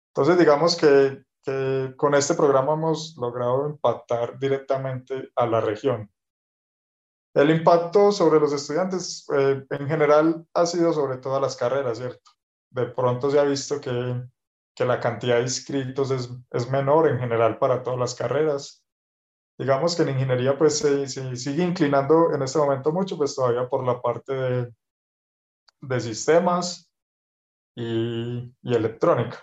[0.08, 6.10] Entonces, digamos que, que con este programa hemos logrado impactar directamente a la región.
[7.34, 12.30] El impacto sobre los estudiantes eh, en general ha sido sobre todas las carreras, ¿cierto?
[12.70, 14.22] De pronto se ha visto que,
[14.74, 18.84] que la cantidad de inscritos es, es, menor en general para todas las carreras.
[19.58, 23.84] Digamos que en ingeniería pues se, sigue inclinando en este momento mucho, pues todavía por
[23.84, 24.74] la parte de,
[25.80, 26.90] de sistemas
[27.74, 29.38] y, y electrónica.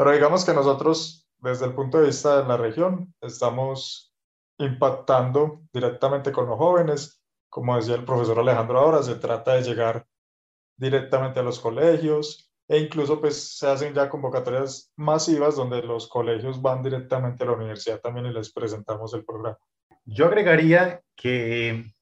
[0.00, 4.14] Pero digamos que nosotros, desde el punto de vista de la región, estamos
[4.56, 7.22] impactando directamente con los jóvenes.
[7.50, 10.06] Como decía el profesor Alejandro ahora, se trata de llegar
[10.78, 16.62] directamente a los colegios e incluso pues se hacen ya convocatorias masivas donde los colegios
[16.62, 19.58] van directamente a la universidad también y les presentamos el programa.
[20.06, 21.92] Yo agregaría que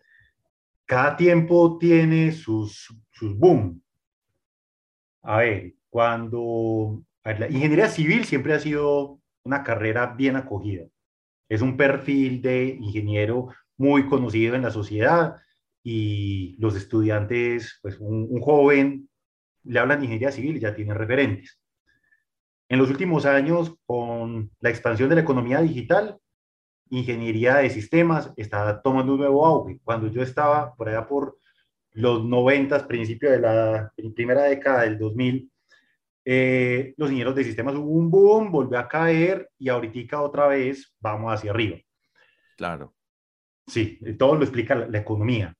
[0.84, 3.82] cada tiempo tiene sus, sus boom.
[5.24, 7.02] A ver, cuando
[7.34, 10.86] la ingeniería civil siempre ha sido una carrera bien acogida
[11.48, 15.36] es un perfil de ingeniero muy conocido en la sociedad
[15.82, 19.08] y los estudiantes, pues un, joven
[19.64, 21.58] le hablan de ingeniería civil y ya tienen referentes.
[22.68, 26.18] En los últimos años, con la expansión de la economía digital,
[26.90, 29.80] ingeniería de sistemas está tomando un nuevo auge.
[29.82, 31.38] Cuando yo estaba por allá por
[31.92, 35.50] los 90, principio de la primera década del 2000,
[36.30, 40.94] eh, los ingenieros de sistemas hubo un boom, volvió a caer y ahorita otra vez
[41.00, 41.78] vamos hacia arriba.
[42.58, 42.94] Claro.
[43.66, 45.56] Sí, todo lo explica la, economía.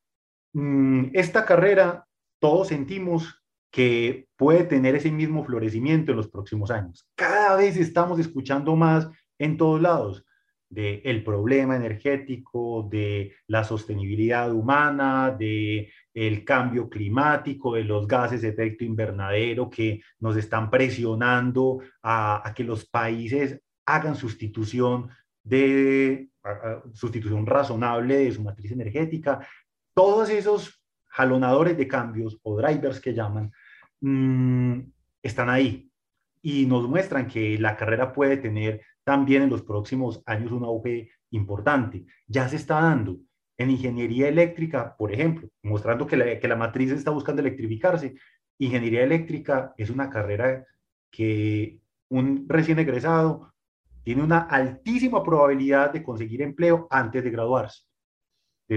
[0.52, 2.06] Mm, esta carrera,
[2.38, 7.08] todos sentimos que puede tener ese mismo florecimiento en los próximos años.
[7.14, 10.26] Cada vez estamos escuchando más en todos lados
[10.68, 18.42] del el problema energético, de la sostenibilidad humana, de el cambio climático, de los gases
[18.42, 25.08] de efecto invernadero que nos están presionando a, que los países hagan sustitución
[25.42, 26.28] de
[26.92, 29.46] sustitución razonable de su matriz energética.
[29.94, 33.52] Todos esos jalonadores de cambios o drivers que llaman
[34.00, 34.80] mm,
[35.22, 35.90] están ahí
[36.42, 41.10] y nos muestran que la carrera puede tener también en los próximos años un auge
[41.30, 42.04] importante.
[42.26, 43.16] Ya se está dando
[43.56, 48.16] en ingeniería eléctrica, por ejemplo, mostrando que la, que la matriz está buscando electrificarse.
[48.58, 50.62] Ingeniería eléctrica es una carrera
[51.10, 53.54] que un recién egresado
[54.02, 57.84] tiene una altísima probabilidad de conseguir empleo antes de graduarse.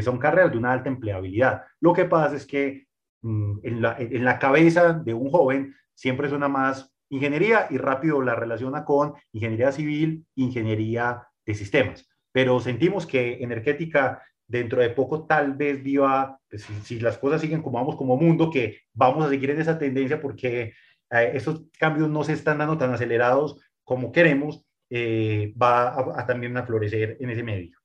[0.02, 1.63] Son carreras de una alta empleabilidad.
[1.82, 2.88] Lo que pasa es que
[3.22, 8.21] mm, en, la, en la cabeza de un joven siempre suena más ingeniería y rápido
[8.21, 12.10] la relaciona con ingeniería civil, ingeniería de sistemas.
[12.32, 17.62] Pero sentimos que energética dentro de poco tal vez viva, pues, si, las cosas siguen
[17.62, 20.74] como vamos como mundo, que vamos a seguir en esa tendencia porque
[21.12, 26.26] eh, esos cambios no se están dando tan acelerados como queremos, eh, va a, a
[26.26, 27.78] también a florecer en ese medio.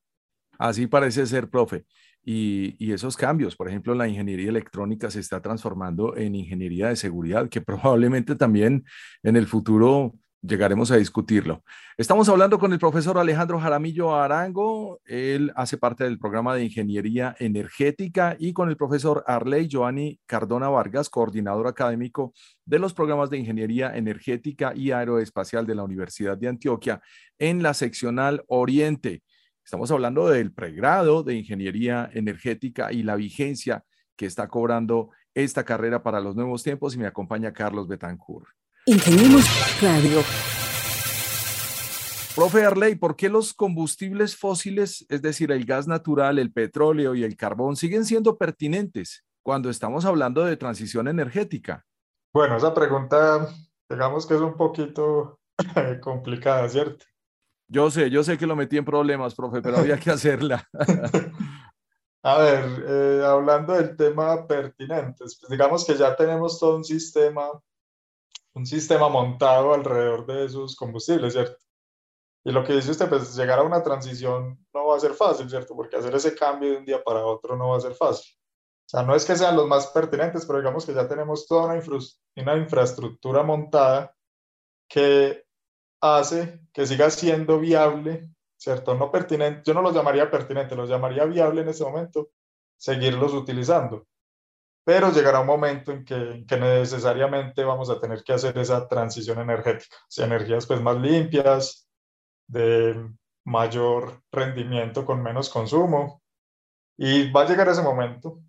[0.59, 1.85] Así parece ser, profe.
[2.29, 7.49] Y, esos cambios, por ejemplo, la ingeniería electrónica se está transformando en ingeniería de seguridad,
[7.49, 8.85] que probablemente también
[9.23, 10.13] en el futuro
[10.43, 11.63] llegaremos a discutirlo.
[11.97, 17.37] Estamos hablando con el profesor Alejandro Jaramillo Arango, él hace parte del programa de ingeniería
[17.39, 22.33] energética y con el profesor Arley Giovanni Cardona Vargas, coordinador académico
[22.65, 27.01] de los programas de ingeniería energética y aeroespacial de la Universidad de Antioquia
[27.39, 29.23] en la seccional Oriente.
[29.67, 33.83] Estamos hablando del pregrado de ingeniería energética y la vigencia
[34.15, 38.47] que está cobrando esta carrera para los nuevos tiempos y me acompaña Carlos Betancourt.
[38.85, 39.45] Ingeniemos
[39.83, 40.21] Radio.
[42.37, 47.25] Profe Arley, ¿por qué los combustibles fósiles, es decir, el gas natural, el petróleo y
[47.25, 51.85] el carbón, siguen siendo pertinentes cuando estamos hablando de transición energética?
[52.33, 53.49] Bueno, esa pregunta,
[53.91, 55.41] digamos que es un poquito
[56.01, 57.05] complicada, ¿cierto?
[57.69, 60.69] Yo sé, yo sé que lo metí en problemas, profe, pero había que hacerla.
[62.23, 67.49] A ver, eh, hablando del tema pertinentes, pues digamos que ya tenemos todo un sistema,
[68.55, 71.57] un sistema montado alrededor de esos combustibles, ¿cierto?
[72.45, 75.51] Y lo que dice usted, pues llegar a una transición no va a ser fácil,
[75.51, 75.75] ¿cierto?
[75.75, 78.37] Porque hacer ese cambio de un día para otro no va a ser fácil.
[78.87, 81.65] O sea, no es que sean los más pertinentes, pero digamos que ya tenemos toda
[81.65, 81.83] una,
[82.37, 84.15] una infraestructura montada
[84.89, 85.46] que
[86.01, 88.95] hace que siga siendo viable, ¿cierto?
[88.95, 92.31] No pertinente, yo no los llamaría pertinente, los llamaría viable en ese momento,
[92.77, 94.07] seguirlos utilizando.
[94.85, 99.41] Pero llegará un momento en que, que necesariamente vamos a tener que hacer esa transición
[99.41, 101.87] energética, hacia energías pues más limpias,
[102.47, 103.11] de
[103.45, 106.23] mayor rendimiento con menos consumo.
[106.97, 108.41] Y va a llegar ese momento.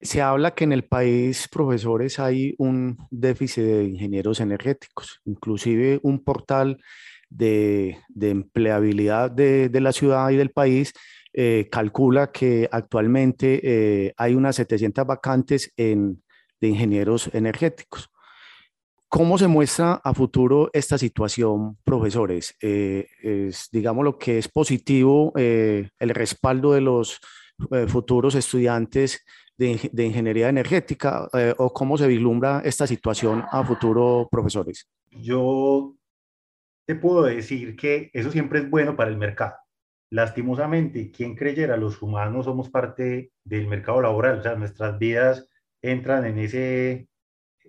[0.00, 6.22] Se habla que en el país, profesores, hay un déficit de ingenieros energéticos, inclusive un
[6.22, 6.78] portal
[7.30, 10.92] de, empleabilidad de, la ciudad y del país
[11.32, 18.10] eh, calcula que actualmente eh, hay unas 700 vacantes de ingenieros energéticos.
[19.08, 22.56] ¿Cómo se muestra a futuro esta situación, profesores?
[22.60, 27.20] Eh, es, digamos, lo que es positivo, el respaldo de los
[27.86, 29.24] futuros estudiantes
[29.56, 34.88] de, ingeniería energética eh, o cómo se vislumbra esta situación a futuro, profesores?
[35.10, 35.94] Yo
[36.86, 39.54] te puedo decir que eso siempre es bueno para el mercado.
[40.10, 45.48] Lastimosamente, quien creyera, los humanos somos parte del mercado laboral, o sea, nuestras vidas
[45.82, 47.08] entran en, ese,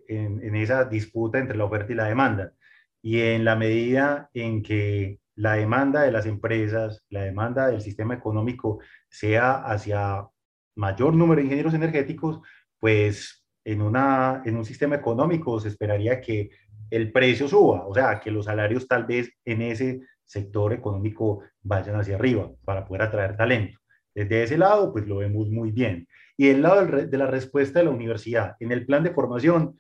[0.08, 2.54] en esa disputa entre la oferta y la demanda.
[3.02, 8.14] Y en la medida en que la demanda de las empresas, la demanda del sistema
[8.14, 10.28] económico sea hacia
[10.76, 12.42] mayor número de ingenieros energéticos,
[12.80, 16.50] pues en, una, en un sistema económico se esperaría que
[16.90, 22.00] el precio suba, o sea, que los salarios tal vez en ese sector económico vayan
[22.00, 23.80] hacia arriba para poder atraer talento.
[24.14, 26.08] Desde ese lado, pues lo vemos muy bien.
[26.38, 29.78] Y del lado de la respuesta de la universidad, en el plan de formación,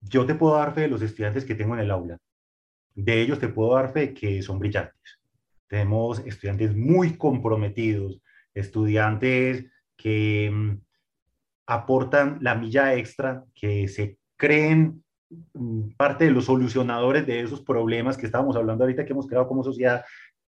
[0.00, 2.18] yo te puedo dar fe de los estudiantes que tengo en el aula.
[2.94, 5.20] De ellos te puedo dar fe que son brillantes.
[5.68, 8.20] Tenemos estudiantes muy comprometidos,
[8.54, 9.66] estudiantes
[10.02, 10.80] que mm,
[11.66, 15.04] aportan la milla extra, que se creen
[15.54, 19.46] mm, parte de los solucionadores de esos problemas que estábamos hablando ahorita que hemos creado
[19.46, 20.04] como sociedad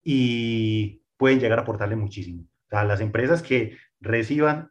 [0.04, 2.43] y pueden llegar a aportarle muchísimo.
[2.43, 4.70] O sea, las empresas que reciban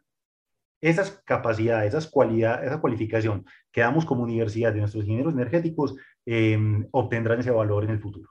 [0.79, 6.87] esas capacidades, esas cualidades, esa cualificación que damos como universidad de nuestros ingenieros energéticos, em,
[6.91, 8.29] obtendrán ese valor en el futuro.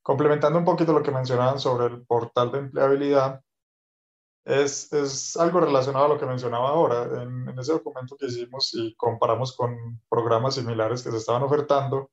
[0.00, 3.42] Complementando un poquito lo que mencionaban sobre el portal de empleabilidad,
[4.44, 7.22] es, es algo relacionado a lo que mencionaba ahora.
[7.22, 12.10] En, en, ese documento que hicimos y comparamos con programas similares que se estaban ofertando,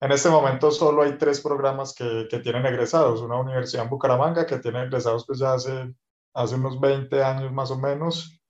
[0.00, 3.20] en este momento solo hay tres programas que, que tienen egresados.
[3.20, 5.94] Una universidad en Bucaramanga que tiene egresados pues ya hace,
[6.34, 8.40] hace unos 20 años más o menos,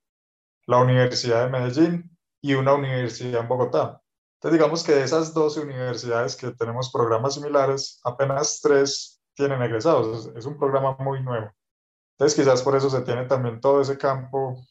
[0.67, 4.01] la Universidad de Medellín y una universidad en Bogotá.
[4.35, 10.31] Entonces, digamos que de esas 12 universidades que tenemos programas similares, apenas tres tienen egresados.
[10.35, 11.51] Es, un programa muy nuevo.
[12.19, 14.61] Entonces, quizás por eso se tiene también todo ese campo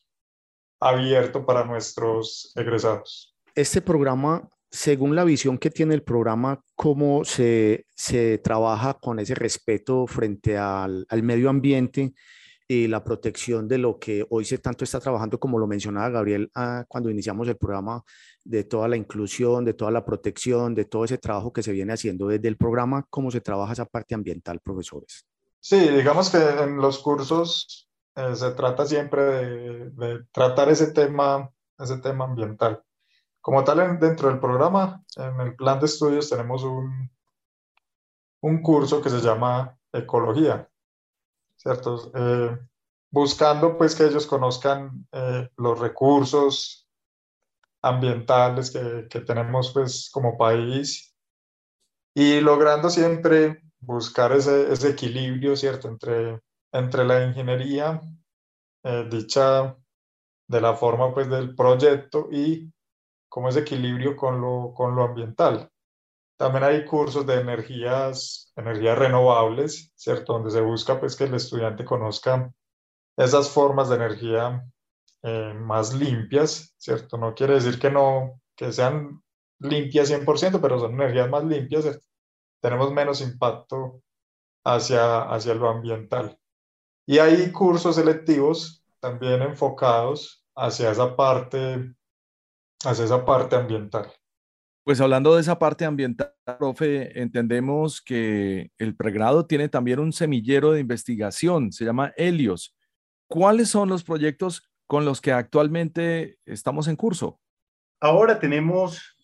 [0.80, 3.34] abierto para nuestros egresados.
[3.54, 9.34] Este programa, según la visión que tiene el programa, ¿cómo se, se trabaja con ese
[9.34, 12.12] respeto frente al, al medio ambiente?
[12.70, 16.50] y la protección de lo que hoy se tanto está trabajando, como lo mencionaba Gabriel
[16.54, 18.04] ah, cuando iniciamos el programa,
[18.44, 21.94] de toda la inclusión, de toda la protección, de todo ese trabajo que se viene
[21.94, 25.24] haciendo desde el programa, cómo se trabaja esa parte ambiental, profesores.
[25.60, 29.22] Sí, digamos que en los cursos eh, se trata siempre
[29.90, 32.82] de, tratar ese tema, ese tema ambiental.
[33.40, 37.10] Como tal, dentro del programa, en el plan de estudios tenemos un,
[38.40, 40.68] un curso que se llama Ecología
[41.58, 42.10] ¿cierto?
[42.14, 42.58] Eh,
[43.10, 46.88] buscando pues que ellos conozcan eh, los recursos
[47.82, 51.14] ambientales que, que, tenemos pues como país
[52.14, 55.88] y logrando siempre buscar ese, ese equilibrio, ¿cierto?
[55.88, 56.40] Entre,
[56.72, 58.00] entre la ingeniería
[58.84, 59.76] eh, dicha
[60.48, 62.72] de la forma pues del proyecto y
[63.28, 65.70] como ese equilibrio con lo, con lo ambiental.
[66.38, 70.34] También hay cursos de energías, energías renovables, ¿cierto?
[70.34, 72.52] Donde se busca pues que el estudiante conozca
[73.16, 74.64] esas formas de energía
[75.22, 77.18] eh, más limpias, ¿cierto?
[77.18, 79.20] No quiere decir que no, que sean
[79.58, 82.06] limpias 100%, pero son energías más limpias, ¿cierto?
[82.60, 84.02] Tenemos menos impacto
[84.64, 86.38] hacia, hacia lo ambiental.
[87.06, 91.94] Y hay cursos selectivos también enfocados hacia esa parte,
[92.84, 94.12] hacia esa parte ambiental.
[94.84, 100.72] Pues hablando de esa parte ambiental, profe, entendemos que el pregrado tiene también un semillero
[100.72, 102.74] de investigación, se llama Helios.
[103.26, 107.38] ¿Cuáles son los proyectos con los que actualmente estamos en curso?
[108.00, 109.14] Ahora tenemos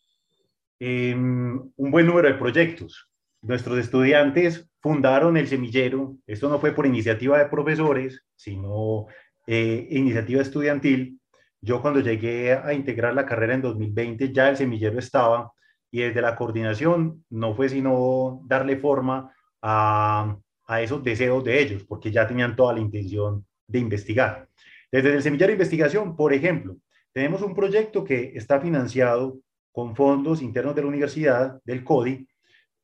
[0.78, 3.08] eh, un buen número de proyectos.
[3.44, 6.16] Nuestros estudiantes fundaron el semillero.
[6.26, 9.06] Esto no fue por iniciativa de profesores, sino
[9.46, 11.20] eh, iniciativa estudiantil
[11.60, 15.50] yo cuando llegué a integrar la carrera en 2020 ya el semillero estaba
[15.90, 20.36] y desde la coordinación no fue sino darle forma a,
[20.66, 24.46] a esos deseos de ellos, porque ya tenían toda la intención de investigar.
[24.92, 26.76] Desde el semillero de investigación, por ejemplo,
[27.12, 29.38] tenemos un proyecto que está financiado
[29.72, 32.28] con fondos internos de la universidad, del CODI,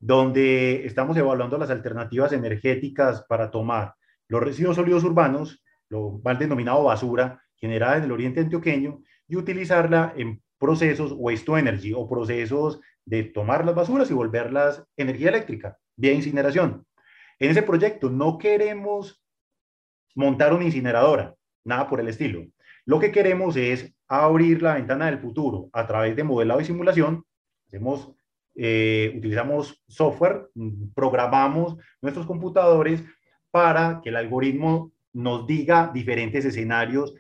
[0.00, 3.94] donde estamos evaluando las alternativas energéticas para tomar
[4.28, 10.14] los residuos sólidos urbanos, lo mal denominado basura, generada en el oriente antioqueño y utilizarla
[10.16, 15.78] en procesos waste to energy o procesos de tomar las basuras y volverlas energía eléctrica,
[15.96, 16.86] vía incineración.
[17.38, 19.22] En ese proyecto no queremos
[20.14, 21.34] montar una incineradora,
[21.64, 22.44] nada por el estilo.
[22.84, 27.24] Lo que queremos es abrir la ventana del futuro a través de modelado y simulación.
[27.66, 28.12] Hacemos,
[28.62, 30.50] eh, utilizamos software,
[30.94, 33.02] programamos nuestros computadores
[33.50, 37.14] para que el algoritmo nos diga diferentes escenarios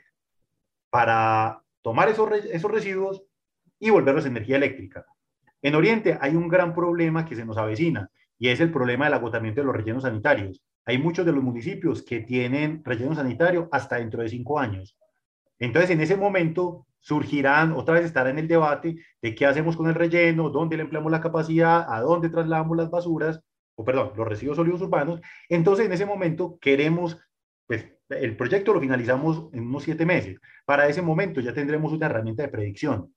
[0.90, 3.22] para tomar esos, esos residuos
[3.78, 5.06] y volverlos energía eléctrica.
[5.62, 9.14] En Oriente hay un gran problema que se nos avecina y es el problema del
[9.14, 10.62] agotamiento de los rellenos sanitarios.
[10.84, 14.94] Hay muchos de los municipios que tienen relleno sanitario hasta dentro de cinco años.
[15.58, 19.88] Entonces, en ese momento surgirán, otra vez estará en el debate de qué hacemos con
[19.88, 23.40] el relleno, dónde le empleamos la capacidad, a dónde trasladamos las basuras,
[23.74, 25.20] o perdón, los residuos sólidos urbanos.
[25.48, 27.18] Entonces, en ese momento queremos
[27.70, 30.40] pues el proyecto lo finalizamos en unos siete meses.
[30.64, 33.14] Para ese momento ya tendremos una herramienta de predicción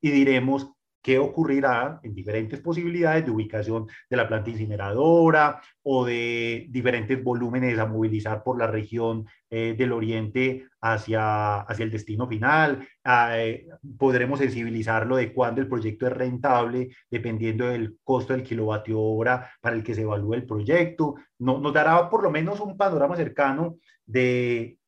[0.00, 0.72] y diremos
[1.02, 7.78] qué ocurrirá en diferentes posibilidades de ubicación de la planta incineradora o de diferentes volúmenes
[7.78, 12.86] a movilizar por la región eh, del oriente hacia, hacia el destino final.
[13.02, 13.66] Ah, eh,
[13.98, 19.76] podremos sensibilizarlo de cuándo el proyecto es rentable, dependiendo del costo del kilovatio hora para
[19.76, 21.14] el que se evalúe el proyecto.
[21.38, 24.78] No, nos dará por lo menos un panorama cercano de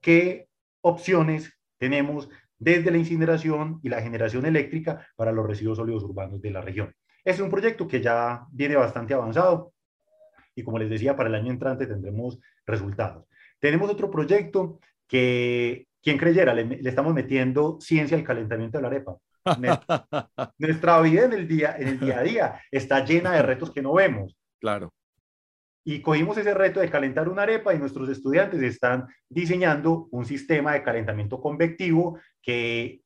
[0.00, 0.48] qué
[0.82, 2.28] opciones tenemos
[2.62, 6.94] desde la incineración y la generación eléctrica para los residuos sólidos urbanos de la región.
[7.24, 9.72] Es un proyecto que ya viene bastante avanzado
[10.54, 13.26] y como les decía, para el año entrante tendremos resultados.
[13.58, 19.16] Tenemos otro proyecto que, quien creyera, le, estamos metiendo ciencia al calentamiento de la arepa.
[20.58, 23.82] Nuestra vida en el, día, en el día a día está llena de retos que
[23.82, 24.36] no vemos.
[24.60, 24.92] Claro.
[25.84, 30.72] Y cogimos ese reto de calentar una arepa y nuestros estudiantes están diseñando un sistema
[30.72, 33.02] de calentamiento convectivo que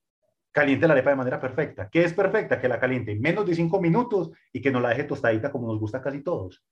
[0.52, 1.88] caliente la arepa de manera perfecta.
[1.90, 2.60] ¿Qué es perfecta?
[2.60, 5.68] Que la caliente en menos de cinco minutos y que no la deje tostadita como
[5.68, 6.64] nos gusta casi todos.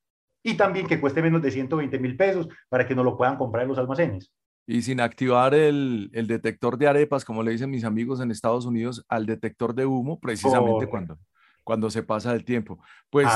[0.42, 3.62] Y también que cueste menos de 120 mil pesos para que no lo puedan comprar
[3.62, 4.32] en los almacenes.
[4.66, 8.64] Y sin activar el, el, detector de arepas, como le dicen mis amigos en Estados
[8.64, 11.18] Unidos, al detector de humo, precisamente cuando,
[11.62, 12.78] cuando se pasa el tiempo.
[13.10, 13.28] Pues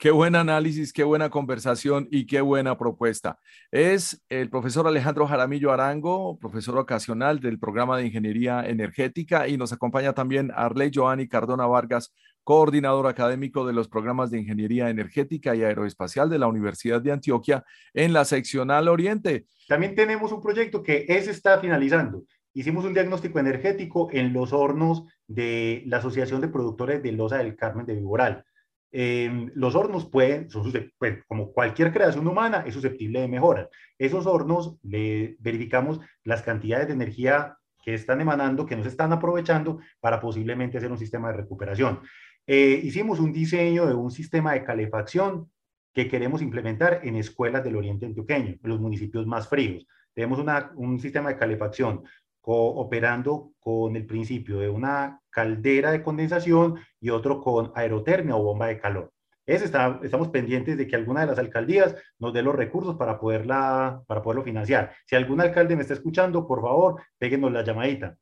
[0.00, 3.38] Qué buen análisis, qué buena conversación y qué buena propuesta.
[3.70, 9.74] Es el profesor Alejandro Jaramillo Arango, profesor ocasional del programa de Ingeniería Energética y nos
[9.74, 15.64] acompaña también Arley Joanny Cardona Vargas, coordinador académico de los programas de Ingeniería Energética y
[15.64, 19.44] Aeroespacial de la Universidad de Antioquia en la seccional Oriente.
[19.68, 22.24] También tenemos un proyecto que ese está finalizando.
[22.54, 27.54] Hicimos un diagnóstico energético en los hornos de la Asociación de Productores de Loza del
[27.54, 28.46] Carmen de Viboral
[28.92, 33.68] Em, los hornos pueden, son, pues, como cualquier creación humana, es susceptible de mejoras.
[33.98, 39.12] Esos hornos, le verificamos las cantidades de energía que están emanando, que no se están
[39.12, 42.00] aprovechando para posiblemente hacer un sistema de recuperación.
[42.46, 45.50] Eh, hicimos un diseño de un sistema de calefacción
[45.92, 49.86] que queremos implementar en escuelas del oriente antioqueño, en los municipios más fríos.
[50.14, 52.02] Tenemos una, un sistema de calefacción
[52.42, 58.66] operando con el principio de una caldera de condensación y otro con aerotermia o bomba
[58.66, 59.12] de calor.
[59.46, 64.02] Es, estamos pendientes de que alguna de las alcaldías nos dé los recursos para, poderla,
[64.06, 64.92] para poderlo financiar.
[65.06, 68.16] Si algún alcalde me está escuchando, por favor, péguenos la llamadita.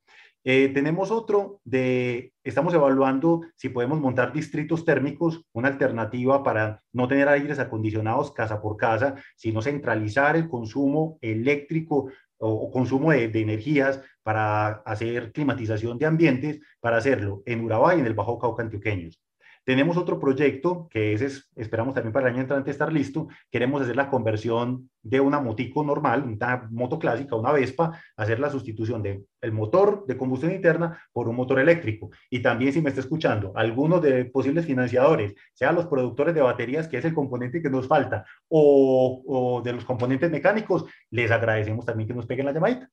[0.44, 7.08] Eh, tenemos otro de, estamos evaluando si podemos montar distritos térmicos, una alternativa para no
[7.08, 14.00] tener aires acondicionados casa por casa, sino centralizar el consumo eléctrico o, consumo de, energías
[14.22, 19.20] para hacer climatización de ambientes, para hacerlo en Urabá y en el Bajo Cauca antioqueños.
[19.68, 23.28] Tenemos otro proyecto que es, esperamos también para el año entrante estar listo.
[23.50, 28.48] Queremos hacer la conversión de una motico normal, una moto clásica, una Vespa, hacer la
[28.48, 32.08] sustitución del el motor de combustión interna por un motor eléctrico.
[32.30, 36.88] Y también, si me está escuchando, algunos de posibles financiadores, sean los productores de baterías,
[36.88, 41.84] que es el componente que nos falta, o, o de los componentes mecánicos, les agradecemos
[41.84, 42.88] también que nos peguen la llamadita.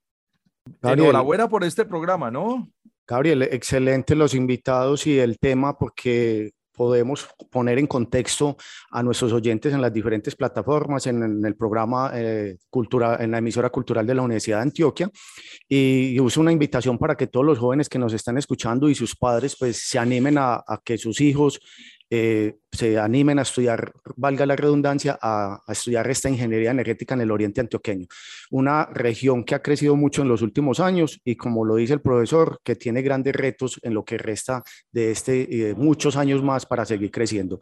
[0.82, 2.67] Enhorabuena por este programa, ¿no?
[3.07, 8.57] Gabriel, excelente los invitados y el tema porque podemos poner en contexto
[8.91, 13.69] a nuestros oyentes en las diferentes plataformas, en, el programa eh, cultura, en la emisora
[13.69, 15.09] cultural de la Universidad de Antioquia.
[15.67, 19.15] Y, uso una invitación para que todos los jóvenes que nos están escuchando y sus
[19.15, 21.59] padres pues se animen a que sus hijos
[22.10, 27.32] eh, se animen a estudiar, valga la redundancia, a, estudiar esta ingeniería energética en el
[27.32, 28.06] oriente antioqueño.
[28.51, 32.01] Una región que ha crecido mucho en los últimos años y como lo dice el
[32.01, 36.43] profesor, que tiene grandes retos en lo que resta de este y de muchos años
[36.43, 37.60] más para seguir creciendo.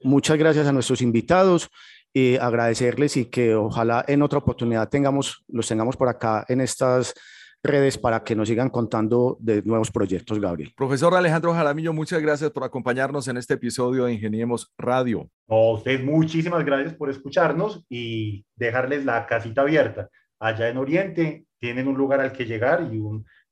[0.00, 1.68] muchas gracias a nuestros invitados
[2.12, 7.14] y agradecerles y que ojalá en otra oportunidad tengamos, los tengamos por acá en estas
[7.62, 10.72] redes para que nos sigan contando de nuevos proyectos, Gabriel.
[10.76, 15.28] Profesor Alejandro Jaramillo, muchas gracias por acompañarnos en este episodio de Ingeniemos Radio.
[15.48, 20.08] A ustedes muchísimas gracias por escucharnos y dejarles la casita abierta.
[20.38, 23.00] Allá en Oriente tienen un lugar al que llegar y,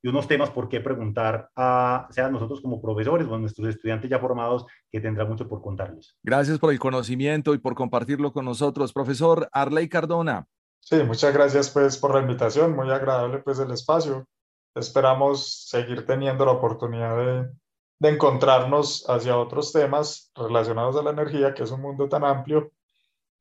[0.09, 4.20] unos temas por qué preguntar, a, sea nosotros como profesores o a nuestros estudiantes ya
[4.20, 6.16] formados, que tendrán mucho por contarles.
[6.22, 8.92] Gracias por el conocimiento y por compartirlo con nosotros.
[8.92, 10.46] Profesor Arley Cardona,
[10.89, 14.24] Sí, muchas gracias pues por la invitación, muy agradable pues el espacio.
[14.72, 17.51] Esperamos seguir teniendo la oportunidad de,
[17.99, 22.70] de encontrarnos hacia otros temas relacionados a la energía, que es un mundo tan amplio.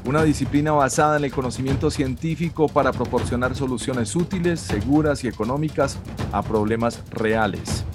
[0.06, 5.97] una disciplina basada en el conocimiento científico para proporcionar soluciones útiles, seguras y económicas
[6.32, 7.86] a problemas reales.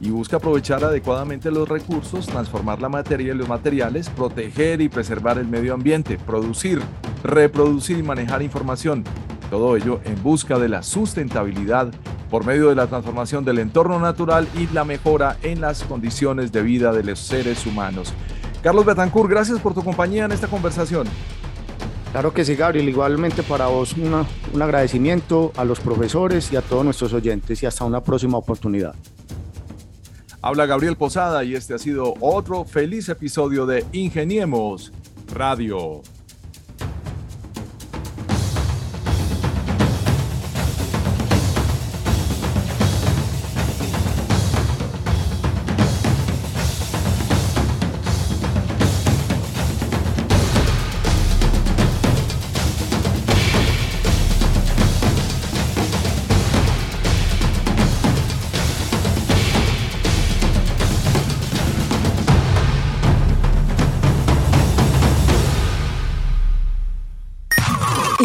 [0.00, 5.38] Y busca aprovechar adecuadamente los recursos, transformar la materia y los materiales, proteger y preservar
[5.38, 6.82] el medio ambiente, producir,
[7.22, 9.04] reproducir y manejar información.
[9.48, 11.90] Todo ello en busca de la sustentabilidad
[12.28, 16.62] por medio de la transformación del entorno natural y la mejora en las condiciones de
[16.62, 18.12] vida de los seres humanos.
[18.62, 21.06] Carlos Betancourt, gracias por tu compañía en esta conversación.
[22.14, 22.88] Claro que sí, Gabriel.
[22.88, 27.84] Igualmente para vos un agradecimiento a los profesores y a todos nuestros oyentes y hasta
[27.84, 28.94] una próxima oportunidad.
[30.40, 34.92] Habla Gabriel Posada y este ha sido otro feliz episodio de Ingeniemos
[35.34, 36.02] Radio.